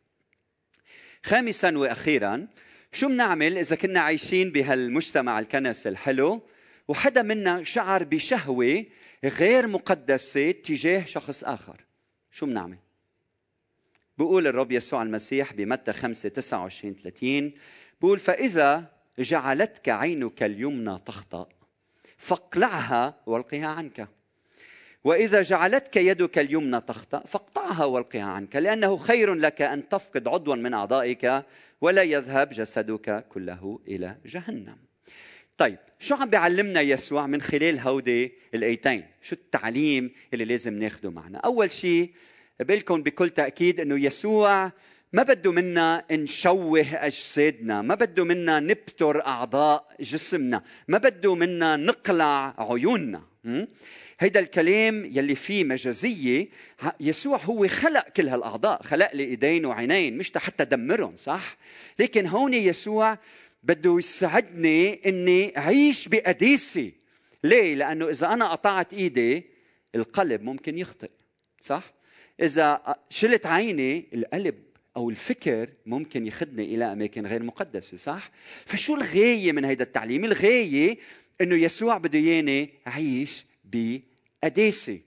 خامسا 1.23 1.77
وأخيرا 1.77 2.47
شو 2.91 3.07
بنعمل 3.07 3.57
إذا 3.57 3.75
كنا 3.75 3.99
عايشين 3.99 4.51
بهالمجتمع 4.51 5.39
الكنسي 5.39 5.89
الحلو 5.89 6.41
وحدا 6.87 7.21
منا 7.21 7.63
شعر 7.63 8.03
بشهوة 8.03 8.85
غير 9.23 9.67
مقدسة 9.67 10.51
تجاه 10.51 11.05
شخص 11.05 11.43
آخر؟ 11.43 11.85
شو 12.31 12.45
بنعمل؟ 12.45 12.77
بقول 14.17 14.47
الرب 14.47 14.71
يسوع 14.71 15.03
المسيح 15.03 15.53
بمتى 15.53 15.93
5 15.93 16.29
29 16.29 16.95
30 16.95 17.51
بقول 18.01 18.19
فإذا 18.19 18.91
جعلتك 19.19 19.89
عينك 19.89 20.43
اليمنى 20.43 20.97
تخطأ. 21.05 21.49
فاقلعها 22.17 23.15
والقها 23.25 23.67
عنك. 23.67 24.07
وإذا 25.03 25.41
جعلتك 25.41 25.97
يدك 25.97 26.37
اليمنى 26.37 26.81
تخطا 26.81 27.19
فاقطعها 27.19 27.85
والقها 27.85 28.23
عنك 28.23 28.55
لأنه 28.55 28.97
خير 28.97 29.33
لك 29.33 29.61
أن 29.61 29.89
تفقد 29.89 30.27
عضوا 30.27 30.55
من 30.55 30.73
أعضائك 30.73 31.43
ولا 31.81 32.03
يذهب 32.03 32.49
جسدك 32.49 33.25
كله 33.29 33.79
إلى 33.87 34.17
جهنم. 34.25 34.77
طيب 35.57 35.77
شو 35.99 36.15
عم 36.15 36.29
بيعلمنا 36.29 36.81
يسوع 36.81 37.27
من 37.27 37.41
خلال 37.41 37.79
هودي 37.79 38.33
الأيتين؟ 38.53 39.05
شو 39.21 39.35
التعليم 39.35 40.11
اللي 40.33 40.45
لازم 40.45 40.79
ناخده 40.79 41.11
معنا؟ 41.11 41.37
أول 41.37 41.71
شيء 41.71 42.11
بقول 42.59 43.01
بكل 43.01 43.29
تأكيد 43.29 43.79
إنه 43.79 44.05
يسوع 44.05 44.71
ما 45.13 45.23
بده 45.23 45.51
منا 45.51 46.05
نشوه 46.11 46.85
أجسادنا 46.93 47.81
ما 47.81 47.95
بده 47.95 48.23
منا 48.23 48.59
نبتر 48.59 49.25
أعضاء 49.25 49.95
جسمنا 49.99 50.63
ما 50.87 50.97
بده 50.97 51.35
منا 51.35 51.75
نقلع 51.75 52.55
عيوننا. 52.57 53.21
هيدا 54.19 54.39
الكلام 54.39 55.05
يلي 55.05 55.35
فيه 55.35 55.63
مجازية 55.63 56.47
يسوع 56.99 57.37
هو 57.37 57.67
خلق 57.67 58.09
كل 58.09 58.27
هالأعضاء 58.27 58.83
خلق 58.83 59.15
لي 59.15 59.23
إيدين 59.23 59.65
وعينين 59.65 60.17
مش 60.17 60.31
حتى 60.35 60.65
دمرهم 60.65 61.15
صح؟ 61.15 61.57
لكن 61.99 62.27
هون 62.27 62.53
يسوع 62.53 63.17
بده 63.63 63.97
يساعدني 63.97 65.01
إني 65.05 65.57
أعيش 65.57 66.07
بقديسه 66.07 66.91
ليه؟ 67.43 67.75
لأنه 67.75 68.09
إذا 68.09 68.27
أنا 68.33 68.51
قطعت 68.51 68.93
إيدي 68.93 69.43
القلب 69.95 70.41
ممكن 70.41 70.77
يخطئ 70.77 71.09
صح؟ 71.59 71.93
إذا 72.41 72.95
شلت 73.09 73.45
عيني 73.45 74.05
القلب 74.13 74.64
أو 74.97 75.09
الفكر 75.09 75.69
ممكن 75.85 76.27
يخدني 76.27 76.75
إلى 76.75 76.93
أماكن 76.93 77.27
غير 77.27 77.43
مقدسة 77.43 77.97
صح؟ 77.97 78.31
فشو 78.65 78.95
الغاية 78.95 79.51
من 79.51 79.65
هذا 79.65 79.83
التعليم؟ 79.83 80.25
الغاية 80.25 80.97
إنه 81.41 81.55
يسوع 81.55 81.97
بده 81.97 82.19
إياني 82.19 82.69
اعيش 82.87 83.45
بقداسة. 83.63 84.99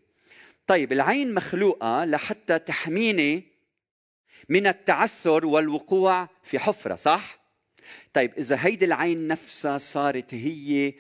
طيب 0.67 0.93
العين 0.93 1.35
مخلوقة 1.35 2.05
لحتى 2.05 2.59
تحميني 2.59 3.43
من 4.49 4.67
التعثر 4.67 5.47
والوقوع 5.47 6.29
في 6.43 6.59
حفرة 6.59 6.95
صح؟ 6.95 7.39
طيب 8.13 8.33
إذا 8.39 8.59
هيدي 8.61 8.85
العين 8.85 9.29
نفسها 9.29 9.79
صارت 9.79 10.35
هي 10.35 10.95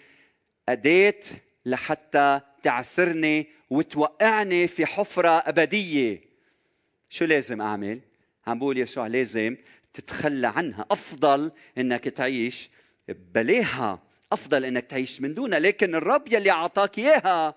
أداة 0.68 1.20
لحتى 1.66 2.40
تعثرني 2.62 3.46
وتوقعني 3.70 4.68
في 4.68 4.87
حفرة 4.87 5.29
أبدية 5.29 6.20
شو 7.11 7.24
لازم 7.24 7.61
أعمل؟ 7.61 8.01
عم 8.48 8.58
بقول 8.58 8.78
يسوع 8.78 9.06
لازم 9.06 9.56
تتخلى 9.94 10.46
عنها. 10.46 10.87
أفضل 10.90 11.52
إنك 11.78 12.04
تعيش 12.04 12.70
بلاها 13.34 14.02
أفضل 14.32 14.64
إنك 14.64 14.84
تعيش 14.84 15.20
من 15.20 15.34
دونها. 15.34 15.58
لكن 15.58 15.94
الرب 15.94 16.32
يلي 16.32 16.50
أعطاك 16.50 16.98
إياها 16.98 17.54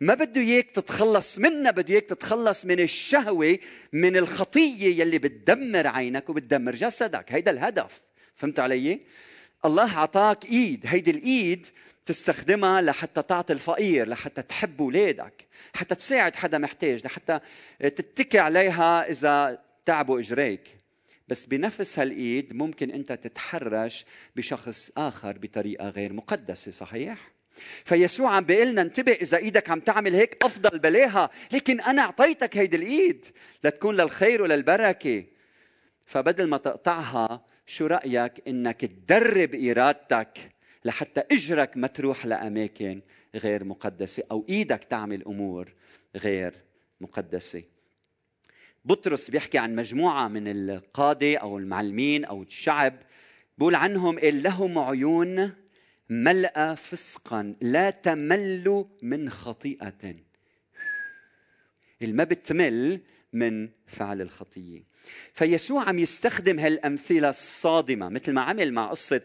ما 0.00 0.14
بده 0.14 0.40
إياك 0.40 0.70
تتخلص 0.70 1.38
منها. 1.38 1.70
بده 1.70 1.94
إياك 1.94 2.04
تتخلص 2.04 2.64
من 2.64 2.80
الشهوة 2.80 3.58
من 3.92 4.16
الخطية 4.16 5.00
يلي 5.00 5.18
بتدمر 5.18 5.86
عينك 5.86 6.28
وبتدمر 6.28 6.74
جسدك. 6.74 7.32
هيدا 7.32 7.50
الهدف. 7.50 8.00
فهمت 8.34 8.60
علي؟ 8.60 9.00
الله 9.64 9.98
أعطاك 9.98 10.44
إيد. 10.44 10.84
هيدي 10.86 11.10
الإيد 11.10 11.66
تستخدمها 12.06 12.82
لحتى 12.82 13.22
تعطي 13.22 13.52
الفقير 13.52 14.08
لحتى 14.08 14.42
تحب 14.42 14.82
اولادك 14.82 15.46
حتى 15.74 15.94
تساعد 15.94 16.36
حدا 16.36 16.58
محتاج 16.58 17.04
لحتى 17.04 17.40
تتكي 17.80 18.38
عليها 18.38 19.10
إذا 19.10 19.62
تعبوا 19.88 20.18
إجريك. 20.18 20.76
بس 21.28 21.44
بنفس 21.44 21.98
هالإيد 21.98 22.52
ممكن 22.52 22.90
أنت 22.90 23.12
تتحرش 23.12 24.04
بشخص 24.36 24.90
آخر 24.96 25.38
بطريقة 25.38 25.88
غير 25.88 26.12
مقدسة 26.12 26.70
صحيح؟ 26.70 27.32
فيسوع 27.84 28.30
عم 28.30 28.44
بيقول 28.44 28.68
لنا 28.68 28.82
انتبه 28.82 29.12
إذا 29.12 29.36
إيدك 29.36 29.70
عم 29.70 29.80
تعمل 29.80 30.14
هيك 30.14 30.44
أفضل 30.44 30.78
بلاها. 30.78 31.30
لكن 31.52 31.80
أنا 31.80 32.02
أعطيتك 32.02 32.56
هيدي 32.56 32.76
الإيد 32.76 33.26
لتكون 33.64 33.96
للخير 33.96 34.42
وللبركة. 34.42 35.24
فبدل 36.06 36.48
ما 36.48 36.56
تقطعها 36.56 37.46
شو 37.66 37.86
رأيك 37.86 38.32
إنك 38.48 38.80
تدرب 38.80 39.54
إرادتك 39.54 40.38
لحتى 40.84 41.22
إجرك 41.32 41.76
ما 41.76 41.86
تروح 41.86 42.26
لأماكن 42.26 43.00
غير 43.34 43.64
مقدسة 43.64 44.22
أو 44.30 44.44
إيدك 44.48 44.84
تعمل 44.84 45.24
أمور 45.24 45.74
غير 46.16 46.54
مقدسة؟ 47.00 47.77
بطرس 48.88 49.30
بيحكي 49.30 49.58
عن 49.58 49.76
مجموعة 49.76 50.28
من 50.28 50.48
القادة 50.48 51.36
أو 51.36 51.58
المعلمين 51.58 52.24
أو 52.24 52.42
الشعب 52.42 52.94
بقول 53.58 53.74
عنهم 53.74 54.18
قال 54.18 54.42
لهم 54.42 54.78
عيون 54.78 55.52
ملأ 56.10 56.74
فسقا 56.74 57.54
لا 57.60 57.90
تمل 57.90 58.84
من 59.02 59.30
خطيئة. 59.30 60.14
ما 62.02 62.24
بتمل 62.24 63.00
من 63.32 63.68
فعل 63.86 64.20
الخطية. 64.20 64.82
فيسوع 65.34 65.88
عم 65.88 65.98
يستخدم 65.98 66.58
هالأمثلة 66.58 67.28
الصادمة 67.28 68.08
مثل 68.08 68.32
ما 68.32 68.40
عمل 68.40 68.72
مع 68.72 68.90
قصة 68.90 69.20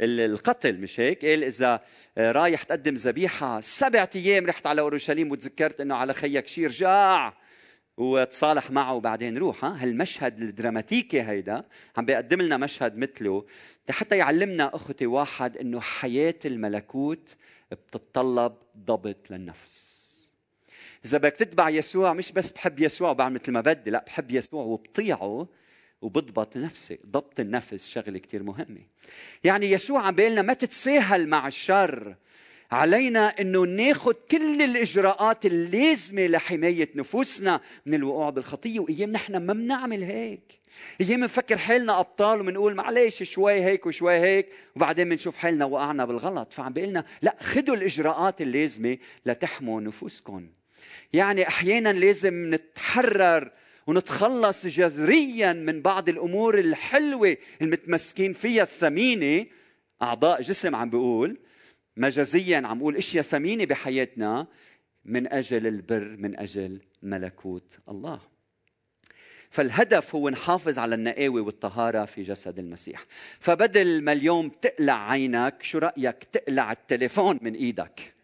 القتل 0.00 0.78
مش 0.80 1.00
هيك؟ 1.00 1.24
قال 1.24 1.44
إذا 1.44 1.84
رايح 2.18 2.62
تقدم 2.62 2.94
ذبيحة 2.94 3.60
سبعة 3.60 4.10
أيام 4.16 4.46
رحت 4.46 4.66
على 4.66 4.80
أورشليم 4.80 5.30
وتذكرت 5.30 5.80
أنه 5.80 5.94
على 5.94 6.14
خيك 6.14 6.46
شير 6.46 6.70
جاع. 6.70 7.37
وتصالح 7.98 8.70
معه 8.70 8.94
وبعدين 8.94 9.38
روح 9.38 9.64
ها؟ 9.64 9.82
هالمشهد 9.82 10.38
الدراماتيكي 10.38 11.22
هيدا 11.22 11.64
عم 11.96 12.04
بيقدم 12.04 12.42
لنا 12.42 12.56
مشهد 12.56 12.96
مثله. 12.96 13.44
حتى 13.90 14.16
يعلمنا 14.16 14.74
أخوتي 14.74 15.06
واحد 15.06 15.56
إنه 15.56 15.80
حياة 15.80 16.34
الملكوت 16.44 17.36
بتتطلب 17.72 18.52
ضبط 18.78 19.30
للنفس. 19.30 19.98
إذا 21.04 21.18
بدك 21.18 21.32
تتبع 21.32 21.68
يسوع 21.68 22.12
مش 22.12 22.32
بس 22.32 22.50
بحب 22.50 22.80
يسوع 22.80 23.10
وبعمل 23.10 23.34
مثل 23.34 23.52
ما 23.52 23.60
بدي 23.60 23.90
لا 23.90 24.04
بحب 24.06 24.30
يسوع 24.30 24.62
وبطيعه 24.64 25.48
وبضبط 26.02 26.56
نفسي. 26.56 26.98
ضبط 27.06 27.40
النفس 27.40 27.88
شغلة 27.88 28.18
كثير 28.18 28.42
مهمة. 28.42 28.82
يعني 29.44 29.70
يسوع 29.70 30.06
عم 30.06 30.14
بيقول 30.14 30.32
لنا 30.32 30.42
ما 30.42 30.52
تتساهل 30.52 31.28
مع 31.28 31.46
الشر. 31.46 32.16
علينا 32.70 33.40
إنه 33.40 33.60
ناخذ 33.60 34.12
كل 34.30 34.62
الإجراءات 34.62 35.46
اللازمة 35.46 36.26
لحماية 36.26 36.88
نفوسنا 36.94 37.60
من 37.86 37.94
الوقوع 37.94 38.30
بالخطية. 38.30 38.80
وأيام 38.80 39.10
نحن 39.10 39.36
ما 39.36 39.52
بنعمل 39.52 40.02
هيك. 40.02 40.58
أيام 41.00 41.20
بنفكر 41.20 41.58
حالنا 41.58 42.00
أبطال 42.00 42.40
وبنقول 42.40 42.74
معلش 42.74 43.22
شوي 43.22 43.52
هيك 43.52 43.86
وشوي 43.86 44.18
هيك 44.18 44.48
وبعدين 44.76 45.08
بنشوف 45.08 45.36
حالنا 45.36 45.64
وقعنا 45.64 46.04
بالغلط. 46.04 46.52
فعم 46.52 46.72
بيقول 46.72 47.02
لا 47.22 47.36
خذوا 47.40 47.76
الإجراءات 47.76 48.40
اللازمة 48.40 48.98
لتحموا 49.26 49.80
نفوسكم. 49.80 50.46
يعني 51.12 51.48
أحيانا 51.48 51.92
لازم 51.92 52.54
نتحرر 52.54 53.50
ونتخلص 53.86 54.66
جذريا 54.66 55.52
من 55.52 55.82
بعض 55.82 56.08
الأمور 56.08 56.58
الحلوة 56.58 57.36
المتمسكين 57.62 58.32
فيها 58.32 58.62
الثمينة. 58.62 59.46
أعضاء 60.02 60.42
جسم 60.42 60.74
عم 60.74 60.90
بيقول 60.90 61.38
مجازيا 61.98 62.56
عم 62.56 62.78
أقول 62.78 62.96
إشياء 62.96 63.24
ثمينة 63.24 63.64
بحياتنا 63.64 64.46
من 65.04 65.32
أجل 65.32 65.66
البر 65.66 66.16
من 66.18 66.38
أجل 66.38 66.80
ملكوت 67.02 67.78
الله. 67.88 68.20
فالهدف 69.50 70.14
هو 70.14 70.28
نحافظ 70.28 70.78
على 70.78 70.94
النقاوة 70.94 71.40
والطهارة 71.40 72.04
في 72.04 72.22
جسد 72.22 72.58
المسيح. 72.58 73.04
فبدل 73.40 74.02
ما 74.02 74.12
اليوم 74.12 74.48
تقلع 74.48 75.10
عينك 75.10 75.62
شو 75.62 75.78
رأيك 75.78 76.24
تقلع 76.24 76.72
التليفون 76.72 77.38
من 77.42 77.54
إيدك؟ 77.54 78.14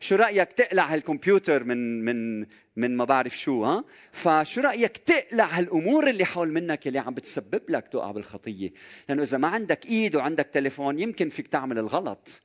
شو 0.00 0.16
رأيك 0.16 0.52
تقلع 0.52 0.94
هالكمبيوتر 0.94 1.64
من 1.64 2.04
من 2.04 2.46
من 2.76 2.96
ما 2.96 3.04
بعرف 3.04 3.38
شو 3.38 3.64
ها؟ 3.64 3.84
فشو 4.12 4.60
رأيك 4.60 4.96
تقلع 4.96 5.58
هالأمور 5.58 6.10
اللي 6.10 6.24
حول 6.24 6.48
منك 6.48 6.86
اللي 6.86 6.98
عم 6.98 7.14
بتسبب 7.14 7.62
لك 7.68 7.88
تقع 7.88 8.10
بالخطية؟ 8.10 8.72
لأنه 9.08 9.22
إذا 9.22 9.38
ما 9.38 9.48
عندك 9.48 9.86
إيد 9.86 10.16
وعندك 10.16 10.46
تليفون 10.46 10.98
يمكن 10.98 11.28
فيك 11.28 11.46
تعمل 11.46 11.78
الغلط. 11.78 12.40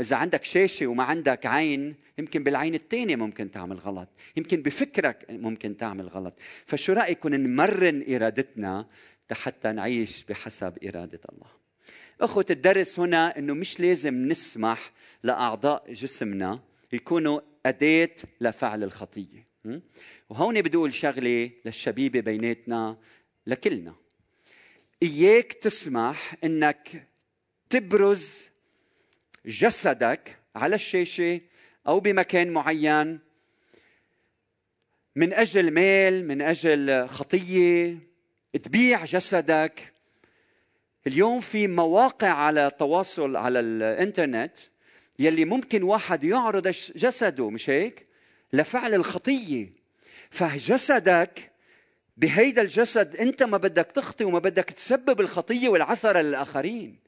إذا 0.00 0.16
عندك 0.16 0.44
شاشة 0.44 0.86
وما 0.86 1.04
عندك 1.04 1.46
عين 1.46 1.94
يمكن 2.18 2.42
بالعين 2.42 2.74
الثانية 2.74 3.16
ممكن 3.16 3.50
تعمل 3.50 3.76
غلط. 3.78 4.08
يمكن 4.36 4.62
بفكرك 4.62 5.26
ممكن 5.30 5.76
تعمل 5.76 6.08
غلط. 6.08 6.34
فشو 6.66 6.92
رأيكم 6.92 7.28
نمرن 7.28 8.14
إرادتنا 8.14 8.86
حتى 9.32 9.72
نعيش 9.72 10.24
بحسب 10.24 10.78
إرادة 10.84 11.20
الله؟ 11.32 11.50
أخوة 12.20 12.46
الدرس 12.50 13.00
هنا 13.00 13.38
أنه 13.38 13.54
مش 13.54 13.80
لازم 13.80 14.14
نسمح 14.14 14.92
لأعضاء 15.22 15.92
جسمنا 15.92 16.60
يكونوا 16.92 17.40
أداة 17.66 18.14
لفعل 18.40 18.84
الخطية. 18.84 19.48
وهون 20.28 20.62
بدي 20.62 20.76
أقول 20.76 20.92
شغلة 20.92 21.50
للشبيبة 21.64 22.20
بيناتنا 22.20 22.98
لكلنا. 23.46 23.94
إياك 25.02 25.52
تسمح 25.52 26.36
أنك 26.44 27.08
تبرز 27.70 28.47
جسدك 29.46 30.38
على 30.56 30.74
الشاشة 30.74 31.40
أو 31.86 32.00
بمكان 32.00 32.50
معين 32.50 33.18
من 35.16 35.32
أجل 35.32 35.70
مال 35.70 36.28
من 36.28 36.42
أجل 36.42 37.08
خطية 37.08 37.98
تبيع 38.62 39.04
جسدك. 39.04 39.92
اليوم 41.06 41.40
في 41.40 41.66
مواقع 41.66 42.28
على 42.28 42.66
التواصل 42.66 43.36
على 43.36 43.60
الإنترنت 43.60 44.56
يلي 45.18 45.44
ممكن 45.44 45.82
واحد 45.82 46.24
يعرض 46.24 46.68
جسده 46.96 47.50
مش 47.50 47.70
هيك؟ 47.70 48.06
لفعل 48.52 48.94
الخطية. 48.94 49.72
فجسدك 50.30 51.50
بهيدا 52.16 52.62
الجسد 52.62 53.16
أنت 53.16 53.42
ما 53.42 53.56
بدك 53.56 53.86
تخطي 53.86 54.24
وما 54.24 54.38
بدك 54.38 54.64
تسبب 54.64 55.20
الخطية 55.20 55.68
والعثره 55.68 56.20
للآخرين. 56.20 57.07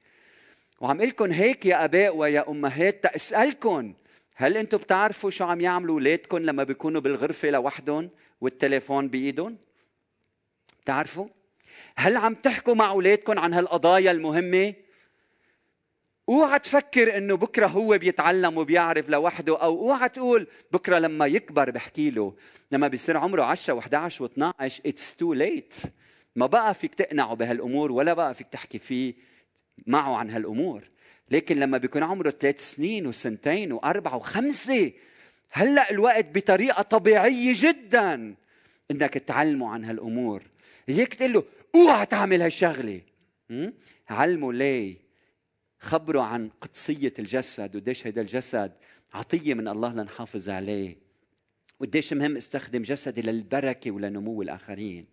وعم 0.80 1.00
لكم 1.02 1.32
هيك 1.32 1.66
يا 1.66 1.84
أباء 1.84 2.16
ويا 2.16 2.50
أمهات 2.50 3.02
تاسالكم 3.02 3.94
هل 4.36 4.56
أنتم 4.56 4.78
بتعرفوا 4.78 5.30
شو 5.30 5.44
عم 5.44 5.60
يعملوا 5.60 5.94
اولادكم 5.94 6.38
لما 6.38 6.64
بيكونوا 6.64 7.00
بالغرفة 7.00 7.50
لوحدهم 7.50 8.10
والتليفون 8.40 9.08
بإيدهم؟ 9.08 9.56
بتعرفوا؟ 10.82 11.26
هل 11.96 12.16
عم 12.16 12.34
تحكوا 12.34 12.74
مع 12.74 12.90
اولادكم 12.90 13.38
عن 13.38 13.54
هالقضايا 13.54 14.10
المهمة؟ 14.10 14.74
اوعى 16.28 16.58
تفكر 16.58 17.16
إنه 17.16 17.36
بكرة 17.36 17.66
هو 17.66 17.98
بيتعلم 17.98 18.58
وبيعرف 18.58 19.08
لوحده 19.08 19.62
أو 19.62 19.78
اوعى 19.80 20.08
تقول 20.08 20.46
بكرة 20.72 20.98
لما 20.98 21.26
يكبر 21.26 21.70
بحكي 21.70 22.10
له 22.10 22.34
لما 22.72 22.88
بيصير 22.88 23.16
عمره 23.16 23.42
10 23.42 23.80
و11 23.80 23.84
و12 24.12 24.52
it's 24.86 25.16
too 25.16 25.32
late 25.32 25.74
ما 26.36 26.46
بقى 26.46 26.74
فيك 26.74 26.94
تقنعه 26.94 27.34
بهالأمور 27.34 27.92
ولا 27.92 28.12
بقى 28.12 28.34
فيك 28.34 28.46
تحكي 28.48 28.78
فيه. 28.78 29.14
معه 29.86 30.16
عن 30.16 30.30
هالأمور. 30.30 30.90
لكن 31.30 31.60
لما 31.60 31.78
بيكون 31.78 32.02
عمره 32.02 32.30
ثلاث 32.30 32.74
سنين 32.74 33.06
وسنتين 33.06 33.72
وأربعة 33.72 34.16
وخمسة 34.16 34.92
هلأ 35.50 35.90
الوقت 35.90 36.26
بطريقة 36.34 36.82
طبيعية 36.82 37.52
جدا 37.56 38.34
إنك 38.90 39.14
تعلمه 39.14 39.70
عن 39.70 39.84
هالأمور. 39.84 40.42
هيك 40.88 41.14
تقول 41.14 41.32
له 41.32 41.44
أوعى 41.74 42.06
تعمل 42.06 42.42
هالشغلة. 42.42 43.00
علمه 44.08 44.52
ليه؟ 44.52 44.96
خبره 45.78 46.20
عن 46.20 46.50
قدسية 46.60 47.12
الجسد 47.18 47.76
وقديش 47.76 48.06
هيدا 48.06 48.20
الجسد 48.20 48.72
عطية 49.14 49.54
من 49.54 49.68
الله 49.68 49.92
لنحافظ 49.92 50.48
عليه. 50.48 50.96
وقديش 51.80 52.12
مهم 52.12 52.36
استخدم 52.36 52.82
جسدي 52.82 53.22
للبركة 53.22 53.90
ولنمو 53.90 54.42
الآخرين. 54.42 55.06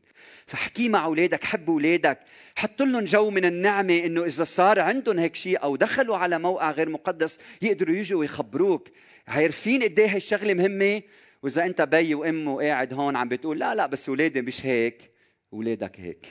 فاحكي 0.45 0.89
مع 0.89 1.05
أولادك 1.05 1.43
حب 1.43 1.69
أولادك. 1.69 2.19
حط 2.57 2.81
لهم 2.81 3.03
جو 3.03 3.29
من 3.29 3.45
النعمة 3.45 3.97
إنه 3.97 4.25
إذا 4.25 4.43
صار 4.43 4.79
عندهم 4.79 5.19
هيك 5.19 5.35
شيء 5.35 5.63
أو 5.63 5.75
دخلوا 5.75 6.17
على 6.17 6.39
موقع 6.39 6.71
غير 6.71 6.89
مقدس 6.89 7.37
يقدروا 7.61 7.95
يجوا 7.95 8.19
ويخبروك. 8.19 8.89
عارفين 9.27 9.83
قد 9.83 9.99
إيه 9.99 10.15
هالشغله 10.15 10.53
مهمة؟ 10.53 11.01
وإذا 11.43 11.65
أنت 11.65 11.81
بي 11.81 12.15
وأم 12.15 12.47
وقاعد 12.47 12.93
هون 12.93 13.15
عم 13.15 13.29
بتقول 13.29 13.59
لا 13.59 13.75
لا 13.75 13.85
بس 13.85 14.09
أولادي 14.09 14.41
مش 14.41 14.65
هيك 14.65 15.11
أولادك 15.53 15.99
هيك. 15.99 16.27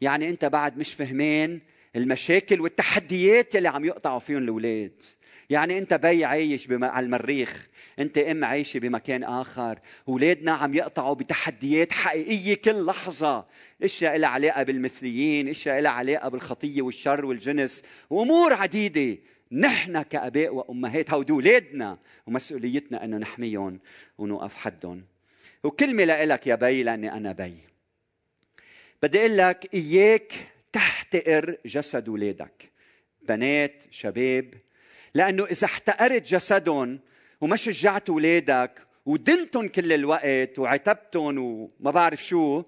يعني 0.00 0.30
أنت 0.30 0.44
بعد 0.44 0.78
مش 0.78 0.94
فهمين 0.94 1.60
المشاكل 1.96 2.60
والتحديات 2.60 3.54
يلي 3.54 3.68
عم 3.68 3.84
يقطعوا 3.84 4.18
فيهم 4.18 4.38
الأولاد. 4.38 5.02
يعني 5.50 5.78
أنت 5.78 5.94
بي 5.94 6.24
عايش 6.24 6.68
على 6.70 7.06
المريخ 7.06 7.68
أنت 7.98 8.18
أم 8.18 8.44
عايشة 8.44 8.80
بمكان 8.80 9.24
آخر. 9.24 9.78
أولادنا 10.08 10.52
عم 10.52 10.74
يقطعوا 10.74 11.14
بتحديات 11.14 11.92
حقيقية 11.92 12.54
كل 12.54 12.86
لحظة. 12.86 13.46
إشياء 13.82 14.16
لها 14.16 14.28
علاقة 14.28 14.62
بالمثليين 14.62 15.48
إشياء 15.48 15.80
لها 15.80 15.90
علاقة 15.90 16.28
بالخطية 16.28 16.82
والشر 16.82 17.24
والجنس. 17.24 17.82
وأمور 18.10 18.52
عديدة. 18.52 19.18
نحن 19.52 20.02
كآباء 20.02 20.54
وأمهات 20.54 21.10
هودي 21.10 21.32
أولادنا 21.32 21.98
ومسؤوليتنا 22.26 23.04
إنه 23.04 23.16
نحميهم 23.16 23.80
ونوقف 24.18 24.54
حدهم. 24.54 25.04
وكلمة 25.64 26.04
لك 26.04 26.46
يا 26.46 26.54
بي 26.54 26.82
لأني 26.82 27.12
أنا 27.12 27.32
بي. 27.32 27.54
بدي 29.02 29.20
أقول 29.20 29.36
لك 29.38 29.74
إياك 29.74 30.32
تحتقر 30.76 31.56
جسد 31.66 32.08
اولادك 32.08 32.70
بنات 33.28 33.84
شباب. 33.90 34.54
لأنه 35.14 35.44
إذا 35.44 35.64
احتقرت 35.64 36.22
جسدهم 36.22 37.00
وما 37.40 37.56
شجعت 37.56 38.10
اولادك 38.10 38.86
ودنتهم 39.06 39.68
كل 39.68 39.92
الوقت 39.92 40.58
وعتبتهم 40.58 41.38
وما 41.38 41.90
بعرف 41.90 42.24
شو 42.24 42.62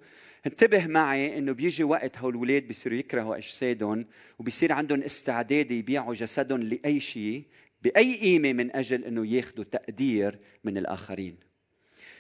انتبه 0.47 0.87
معي 0.87 1.39
إنه 1.39 1.53
بيجي 1.53 1.85
وقت 1.85 2.19
هول 2.19 2.35
الاولاد 2.35 2.63
بيصيروا 2.63 2.99
يكرهوا 2.99 3.37
أجسادهم 3.37 4.07
وبيصير 4.39 4.73
عندهم 4.73 5.03
استعداد 5.03 5.71
يبيعوا 5.71 6.15
جسدهم 6.15 6.61
لأي 6.61 7.01
شيء 7.01 7.45
بأي 7.83 8.17
قيمة 8.17 8.53
من 8.53 8.77
أجل 8.77 9.05
إنه 9.05 9.27
ياخذوا 9.27 9.65
تقدير 9.65 10.39
من 10.65 10.79
الآخرين. 10.79 11.48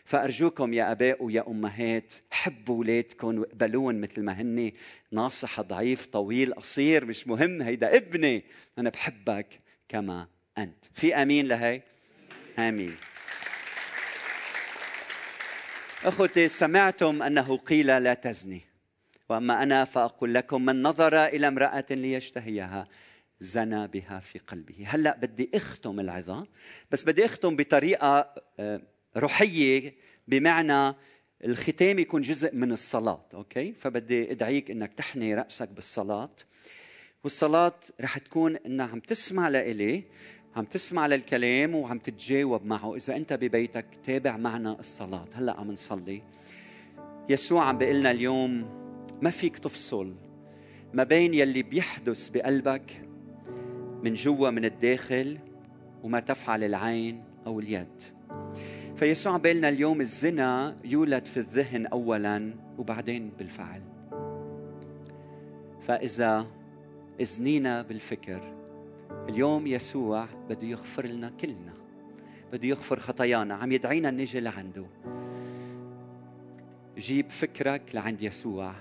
فأرجوكم 0.08 0.74
يا 0.74 0.92
أباء 0.92 1.24
ويا 1.24 1.48
أمهات 1.48 2.12
حبوا 2.30 2.76
اولادكم 2.76 3.38
واقبلون 3.38 4.00
مثل 4.00 4.22
ما 4.22 4.32
هن 4.32 4.72
ناصح 5.12 5.60
ضعيف 5.60 6.06
طويل 6.06 6.54
قصير 6.54 7.04
مش 7.04 7.26
مهم 7.26 7.62
هيدا 7.62 7.96
ابني. 7.96 8.44
أنا 8.78 8.90
بحبك 8.90 9.60
كما 9.88 10.28
أنت. 10.58 10.84
في 10.94 11.14
آمين 11.14 11.48
لهي؟ 11.48 11.82
آمين. 12.58 12.96
أخوتي 16.04 16.48
سمعتم 16.48 17.22
أنه 17.22 17.56
قيل 17.56 17.86
لا 17.86 18.14
تزني. 18.14 18.60
وأما 19.28 19.62
أنا 19.62 19.84
فأقول 19.84 20.34
لكم 20.34 20.64
من 20.64 20.82
نظر 20.82 21.24
إلى 21.24 21.48
امرأة 21.48 21.86
ليشتهيها 21.90 22.88
زنى 23.40 23.86
بها 23.86 24.20
في 24.20 24.38
قلبه. 24.38 24.84
هلأ 24.86 25.16
بدي 25.16 25.50
أختم 25.54 26.00
العظة 26.00 26.46
بس 26.90 27.04
بدي 27.04 27.24
أختم 27.24 27.56
بطريقة 27.56 28.34
آه، 28.60 28.80
روحيه 29.16 29.94
بمعنى 30.28 30.94
الختام 31.44 31.98
يكون 31.98 32.22
جزء 32.22 32.54
من 32.54 32.72
الصلاة 32.72 33.24
أوكي؟ 33.34 33.72
فبدي 33.72 34.32
أدعيك 34.32 34.70
إنك 34.70 34.94
تحني 34.94 35.34
رأسك 35.34 35.68
بالصلاة. 35.68 36.30
والصلاة 37.24 37.80
رح 38.00 38.18
تكون 38.18 38.56
إنها 38.56 38.86
عم 38.86 39.00
تسمع 39.00 39.48
لإلي 39.48 40.04
عم 40.56 40.64
تسمع 40.64 41.06
للكلام 41.06 41.74
وعم 41.74 41.98
تتجاوب 41.98 42.66
معه. 42.66 42.96
إذا 42.96 43.16
أنت 43.16 43.32
ببيتك 43.32 43.86
تابع 44.04 44.36
معنا 44.36 44.80
الصلاة 44.80 45.28
هلأ 45.34 45.60
عم 45.60 45.70
نصلي. 45.70 46.22
يسوع 47.28 47.64
عم 47.64 47.78
بيقول 47.78 47.96
لنا 47.96 48.10
اليوم 48.10 48.78
ما 49.22 49.30
فيك 49.30 49.58
تفصل 49.58 50.14
ما 50.92 51.04
بين 51.04 51.34
يلي 51.34 51.62
بيحدث 51.62 52.28
بقلبك 52.28 53.08
من 54.02 54.14
جوا 54.14 54.50
من 54.50 54.64
الداخل 54.64 55.38
وما 56.02 56.20
تفعل 56.20 56.64
العين 56.64 57.24
أو 57.46 57.60
اليد. 57.60 58.02
فيسوع 58.98 59.32
عم 59.32 59.46
لنا 59.46 59.68
اليوم 59.68 60.00
الزنا 60.00 60.76
يولد 60.84 61.26
في 61.26 61.36
الذهن 61.36 61.86
اولا 61.86 62.54
وبعدين 62.78 63.32
بالفعل. 63.38 63.82
فإذا 65.80 66.46
إذنينا 67.20 67.82
بالفكر 67.82 68.54
اليوم 69.28 69.66
يسوع 69.66 70.26
بده 70.48 70.66
يغفر 70.66 71.06
لنا 71.06 71.30
كلنا 71.40 71.72
بده 72.52 72.68
يغفر 72.68 72.98
خطايانا 72.98 73.54
عم 73.54 73.72
يدعينا 73.72 74.10
نجي 74.10 74.40
لعنده. 74.40 74.86
جيب 76.98 77.30
فكرك 77.30 77.82
لعند 77.94 78.22
يسوع 78.22 78.74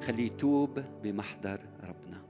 خليه 0.00 0.26
يتوب 0.26 0.82
بمحضر 1.02 1.60
ربنا. 1.82 2.22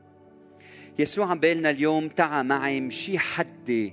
يسوع 0.99 1.27
عم 1.27 1.40
بيقول 1.40 1.57
لنا 1.57 1.71
اليوم 1.71 2.09
تعا 2.09 2.42
معي 2.42 2.81
مشي 2.81 3.18
حدي 3.18 3.92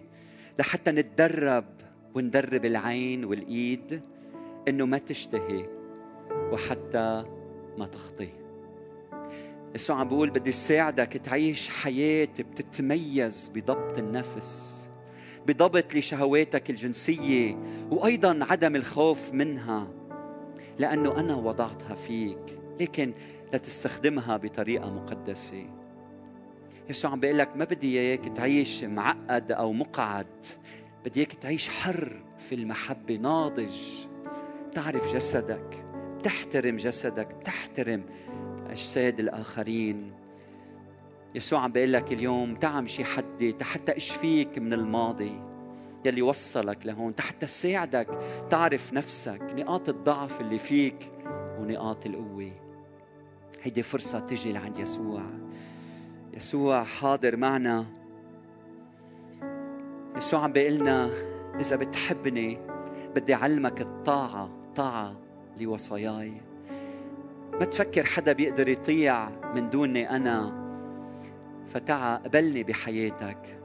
لحتى 0.59 0.91
نتدرب 0.91 1.78
وندرب 2.15 2.65
العين 2.65 3.25
والإيد 3.25 4.01
إنه 4.67 4.85
ما 4.85 4.97
تشتهي 4.97 5.65
وحتى 6.51 7.25
ما 7.77 7.85
تخطي. 7.85 8.29
يسوع 9.75 9.95
عم 9.95 10.09
بيقول 10.09 10.29
بدي 10.29 10.51
ساعدك 10.51 11.13
تعيش 11.13 11.69
حياة 11.69 12.29
بتتميز 12.39 13.51
بضبط 13.55 13.97
النفس 13.97 14.79
بضبط 15.47 15.95
لشهواتك 15.95 16.69
الجنسية 16.69 17.57
وأيضا 17.91 18.39
عدم 18.49 18.75
الخوف 18.75 19.33
منها 19.33 19.87
لأنه 20.79 21.19
أنا 21.19 21.35
وضعتها 21.35 21.95
فيك 21.95 22.59
لكن 22.81 23.13
لتستخدمها 23.53 24.37
بطريقة 24.37 24.93
مقدسة. 24.93 25.65
يسوع 26.89 27.11
عم 27.11 27.19
بيقول 27.19 27.37
لك 27.37 27.57
ما 27.57 27.65
بدي 27.65 27.99
إياك 27.99 28.25
تعيش 28.35 28.83
معقد 28.83 29.51
أو 29.51 29.73
مقعد 29.73 30.45
بدي 31.05 31.19
اياك 31.19 31.33
تعيش 31.33 31.69
حر 31.69 32.21
في 32.39 32.55
المحبة 32.55 33.15
ناضج. 33.15 33.75
تعرف 34.73 35.13
جسدك 35.13 35.85
تحترم 36.23 36.75
جسدك 36.75 37.27
تحترم 37.45 38.03
أجساد 38.69 39.19
الآخرين. 39.19 40.11
يسوع 41.35 41.59
عم 41.59 41.71
بيقول 41.71 41.93
لك 41.93 42.13
اليوم 42.13 42.55
تعا 42.55 42.81
مشي 42.81 43.03
حدي 43.03 43.55
حتى 43.61 43.97
اشفيك 43.97 44.57
من 44.57 44.73
الماضي 44.73 45.41
يلي 46.05 46.21
وصلك 46.21 46.85
لهون 46.85 47.13
حتى 47.19 47.47
ساعدك 47.47 48.07
تعرف 48.49 48.93
نفسك 48.93 49.41
نقاط 49.55 49.89
الضعف 49.89 50.41
اللي 50.41 50.57
فيك 50.59 51.11
ونقاط 51.59 52.05
القوة. 52.05 52.51
هيدي 53.61 53.83
فرصة 53.83 54.19
تجي 54.19 54.51
لعند 54.51 54.77
يسوع. 54.79 55.23
يسوع 56.33 56.83
حاضر 56.83 57.37
معنا. 57.37 57.85
يسوع 60.19 60.43
عم 60.43 60.51
بيقلنا 60.51 61.09
إذا 61.59 61.75
بتحبني 61.75 62.57
بدي 63.15 63.33
أعلمك 63.33 63.81
الطاعة 63.81 64.49
طاعة 64.75 65.15
لوصاياي. 65.59 66.33
ما 67.53 67.65
تفكر 67.65 68.03
حدا 68.03 68.33
بيقدر 68.33 68.67
يطيع 68.67 69.29
من 69.29 69.69
دوني 69.69 70.09
أنا. 70.09 70.53
فتعا 71.73 72.17
قبلني 72.17 72.63
بحياتك. 72.63 73.59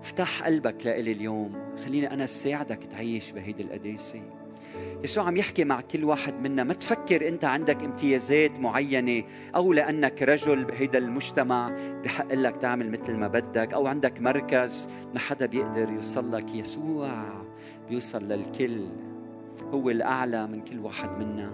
افتح 0.00 0.42
قلبك 0.42 0.86
لإلي 0.86 1.12
اليوم. 1.12 1.76
خليني 1.84 2.12
أنا 2.12 2.26
ساعدك 2.26 2.84
تعيش 2.84 3.30
بهيدي 3.30 3.62
القداسة. 3.62 4.22
يسوع 5.04 5.24
عم 5.24 5.36
يحكي 5.36 5.64
مع 5.64 5.80
كل 5.80 6.04
واحد 6.04 6.34
منا 6.40 6.64
ما 6.64 6.74
تفكر 6.74 7.28
أنت 7.28 7.44
عندك 7.44 7.82
امتيازات 7.82 8.58
معينة 8.58 9.24
أو 9.56 9.72
لأنك 9.72 10.22
رجل 10.22 10.64
بهيدا 10.64 10.98
المجتمع 10.98 11.76
بحق 12.04 12.34
لك 12.34 12.56
تعمل 12.56 12.90
مثل 12.90 13.12
ما 13.12 13.28
بدك 13.28 13.74
أو 13.74 13.86
عندك 13.86 14.20
مركز 14.20 14.88
ما 15.14 15.18
حدا 15.18 15.46
بيقدر 15.46 15.90
يوصل 15.90 16.32
لك 16.32 16.54
يسوع 16.54 17.24
بيوصل 17.88 18.24
للكل 18.24 18.86
هو 19.72 19.90
الأعلى 19.90 20.46
من 20.46 20.60
كل 20.60 20.78
واحد 20.78 21.10
منا. 21.10 21.52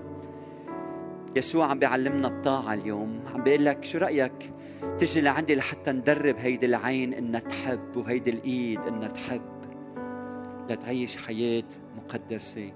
يسوع 1.37 1.67
عم 1.67 1.79
بيعلمنا 1.79 2.29
الطاعة 2.29 2.75
اليوم 2.75 3.21
عم 3.35 3.43
بيقول 3.43 3.65
لك 3.65 3.85
شو 3.85 3.99
رأيك 3.99 4.53
تجي 4.99 5.21
لعندي 5.21 5.55
لحتى 5.55 5.93
ندرب 5.93 6.37
هيدي 6.39 6.67
العين 6.67 7.15
إنها 7.15 7.41
تحب 7.41 7.97
وهيدي 7.97 8.31
الإيد 8.31 8.81
إنها 8.81 9.09
تحب 9.09 9.43
لتعيش 10.71 11.17
حياة 11.17 11.65
مقدسة. 11.97 12.73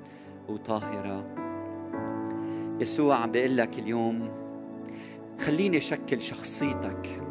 وطاهرة. 0.48 1.26
يسوع 2.80 3.16
عم 3.16 3.32
بيقول 3.32 3.56
لك 3.56 3.78
اليوم 3.78 4.30
خليني 5.40 5.80
شكل 5.80 6.22
شخصيتك 6.22 7.22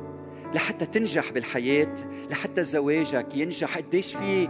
لحتى 0.54 0.86
تنجح 0.86 1.32
بالحياة 1.32 1.96
لحتى 2.32 2.64
زواجك 2.64 3.36
ينجح. 3.36 3.78
قديش 3.78 4.16
في 4.16 4.50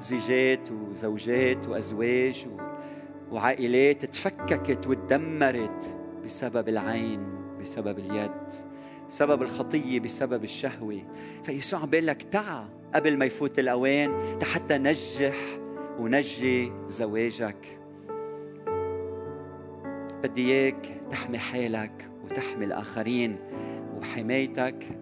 زيجات 0.00 0.68
وزوجات 0.72 1.68
وأزواج 1.68 2.46
وعائلات 3.30 4.04
تفككت 4.04 4.86
وتدمرت 4.86 5.96
بسبب 6.24 6.68
العين 6.68 7.26
بسبب 7.60 7.98
اليد 7.98 8.30
بسبب 9.08 9.42
الخطية 9.42 10.00
بسبب 10.00 10.44
الشهوة. 10.44 11.02
فيسوع 11.44 11.84
بيقول 11.84 12.06
لك 12.06 12.22
تعا 12.22 12.68
قبل 12.94 13.16
ما 13.16 13.24
يفوت 13.24 13.58
الأوان 13.58 14.38
حتى 14.42 14.78
نجح 14.78 15.36
ونجي 15.98 16.72
زواجك. 16.88 17.78
بدي 20.22 20.52
إياك 20.52 21.00
تحمي 21.10 21.38
حالك 21.38 22.10
وتحمي 22.24 22.64
الآخرين 22.64 23.36
وحمايتك. 23.98 24.98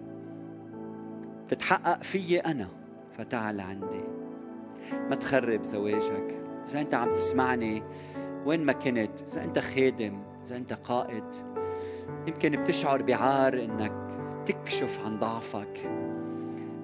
تتحقق 1.47 2.03
فيي 2.03 2.39
أنا 2.39 2.67
فتعال 3.17 3.61
عندي. 3.61 4.03
ما 5.09 5.15
تخرب 5.15 5.63
زواجك. 5.63 6.41
إذا 6.69 6.81
أنت 6.81 6.93
عم 6.93 7.13
تسمعني 7.13 7.83
وين 8.45 8.63
ما 8.63 8.73
كنت 8.73 9.21
إذا 9.21 9.43
أنت 9.43 9.59
خادم 9.59 10.23
إذا 10.45 10.57
أنت 10.57 10.73
قائد 10.73 11.23
يمكن 12.27 12.49
بتشعر 12.49 13.01
بعار 13.01 13.53
إنك 13.53 13.93
تكشف 14.45 14.99
عن 15.05 15.19
ضعفك. 15.19 15.91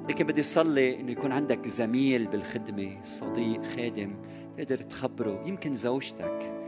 لكن 0.09 0.27
بدي 0.27 0.43
صلي 0.43 0.99
إنه 0.99 1.11
يكون 1.11 1.32
عندك 1.32 1.67
زميل 1.67 2.27
بالخدمة 2.27 3.03
صديق 3.03 3.65
خادم 3.65 4.15
تقدر 4.57 4.77
تخبره 4.77 5.43
يمكن 5.45 5.75
زوجتك. 5.75 6.61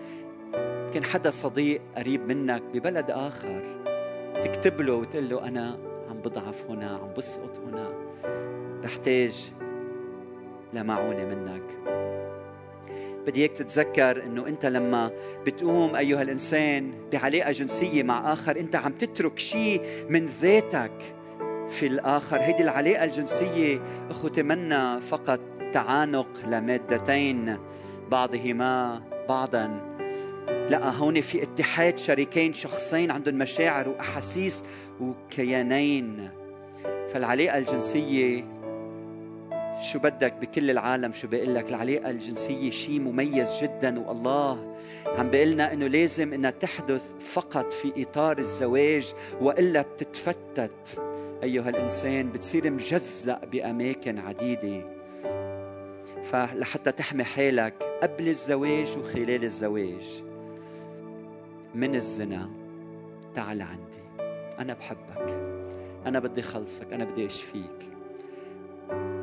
يمكن 0.56 1.04
حدا 1.04 1.32
صديق 1.32 1.82
قريب 1.98 2.28
منك 2.28 2.64
ببلد 2.74 3.12
آخر 3.12 3.84
تكتب 4.42 4.82
له 4.82 4.94
وتقول 4.94 5.30
له 5.30 5.48
أنا 5.48 5.78
عم 6.10 6.18
بضعف 6.18 6.66
هنا 6.70 6.98
عم 6.98 7.14
بسقط 7.18 7.60
هنا 7.60 7.90
بحتاج 8.84 9.54
لمعونة 10.74 11.26
منك. 11.26 11.64
بدي 13.26 13.40
إياك 13.40 13.52
تتذكر 13.52 14.24
إنه 14.24 14.48
أنت 14.48 14.66
لما 14.66 15.12
بتقوم 15.46 15.96
أيها 15.96 16.22
الإنسان 16.22 16.94
بعلاقة 17.12 17.52
جنسية 17.52 18.04
مع 18.04 18.34
آخر 18.34 18.60
أنت 18.60 18.76
عم 18.76 18.92
تترك 18.92 19.40
شيء 19.40 19.82
من 20.10 20.26
ذاتك 20.26 21.16
في 21.70 21.88
الآخر. 21.88 22.38
هيدي 22.38 22.64
العلاقة 22.64 23.04
الجنسية 23.04 23.80
أخوتي 24.10 24.44
منا 24.44 25.00
فقط 25.00 25.40
تعانق 25.74 26.28
لمادتين 26.48 27.58
بعضهما 28.12 29.02
بعضا. 29.30 29.93
لا 30.48 30.90
هون 30.90 31.22
في 31.22 31.44
اتحاد 31.44 31.98
شريكين 31.98 32.54
شخصين 32.54 33.12
عندهم 33.12 33.36
مشاعر 33.36 33.90
وأحاسيس 33.90 34.64
وكيانين. 35.02 36.30
فالعلاقة 36.84 37.58
الجنسية 37.58 38.46
شو 39.82 40.00
بدك 40.00 40.34
بكل 40.34 40.72
العالم 40.72 41.14
شو 41.14 41.28
بيقول 41.28 41.56
لك 41.56 41.70
العلاقة 41.70 42.10
الجنسية 42.10 42.70
شيء 42.70 43.00
مميز 43.00 43.50
جدا 43.62 44.00
والله 44.00 44.78
عم 45.18 45.30
بيقلنا 45.30 45.74
إنه 45.74 45.88
لازم 45.88 46.34
إنها 46.34 46.52
تحدث 46.52 47.14
فقط 47.20 47.74
في 47.74 48.04
إطار 48.04 48.38
الزواج 48.38 49.14
وإلا 49.42 49.82
بتتفتت. 49.82 51.02
أيها 51.44 51.70
الإنسان 51.70 52.30
بتصير 52.30 52.72
مجزأ 52.72 53.42
بأماكن 53.52 54.20
عديدة. 54.20 54.82
فلحتى 56.24 56.92
تحمي 56.92 57.24
حالك 57.24 57.84
قبل 58.04 58.28
الزواج 58.28 58.98
وخلال 58.98 59.44
الزواج. 59.44 60.24
من 61.76 61.96
الزنا. 61.96 62.50
تعال 63.36 63.62
عندي. 63.62 64.24
أنا 64.60 64.74
بحبك. 64.74 65.54
أنا 66.06 66.20
بدي 66.20 66.42
خلصك. 66.42 66.94
أنا 66.94 67.04
بدي 67.04 67.26
اشفيك 67.26 67.90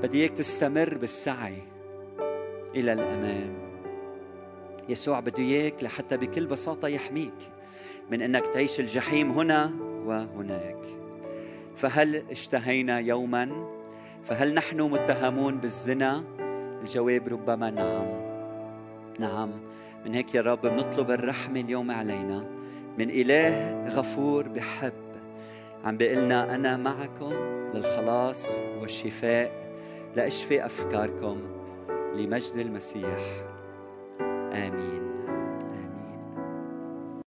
بدي 0.02 0.20
اياك 0.20 0.30
تستمر 0.30 0.98
بالسعي 0.98 1.62
إلى 2.74 2.92
الأمام. 2.92 3.54
يسوع 4.88 5.20
بده 5.20 5.38
إياك 5.38 5.84
لحتى 5.84 6.16
بكل 6.16 6.46
بساطة 6.46 6.88
يحميك 6.88 7.34
من 8.10 8.22
إنك 8.22 8.46
تعيش 8.46 8.80
الجحيم 8.80 9.30
هنا 9.30 9.72
وهناك. 10.04 10.78
فهل 11.76 12.22
اشتهينا 12.30 12.98
يوما؟ 12.98 13.68
فهل 14.24 14.54
نحن 14.54 14.80
متهمون 14.80 15.56
بالزنا؟ 15.58 16.24
الجواب 16.80 17.28
ربما 17.28 17.70
نعم. 17.70 18.06
نعم. 19.18 19.69
من 20.06 20.14
هيك 20.14 20.34
يا 20.34 20.40
رب 20.40 20.60
بنطلب 20.60 21.10
الرحمة 21.10 21.60
اليوم 21.60 21.90
علينا. 21.90 22.44
من 22.98 23.10
إله 23.10 23.86
غفور 23.88 24.48
بحب 24.48 24.92
عم 25.84 25.96
بيقلنا 25.96 26.54
أنا 26.54 26.76
معكم 26.76 27.32
للخلاص 27.74 28.60
والشفاء 28.80 29.52
لأشفي 30.16 30.66
أفكاركم 30.66 31.40
لمجد 32.14 32.56
المسيح. 32.56 33.18
آمين. 34.52 35.09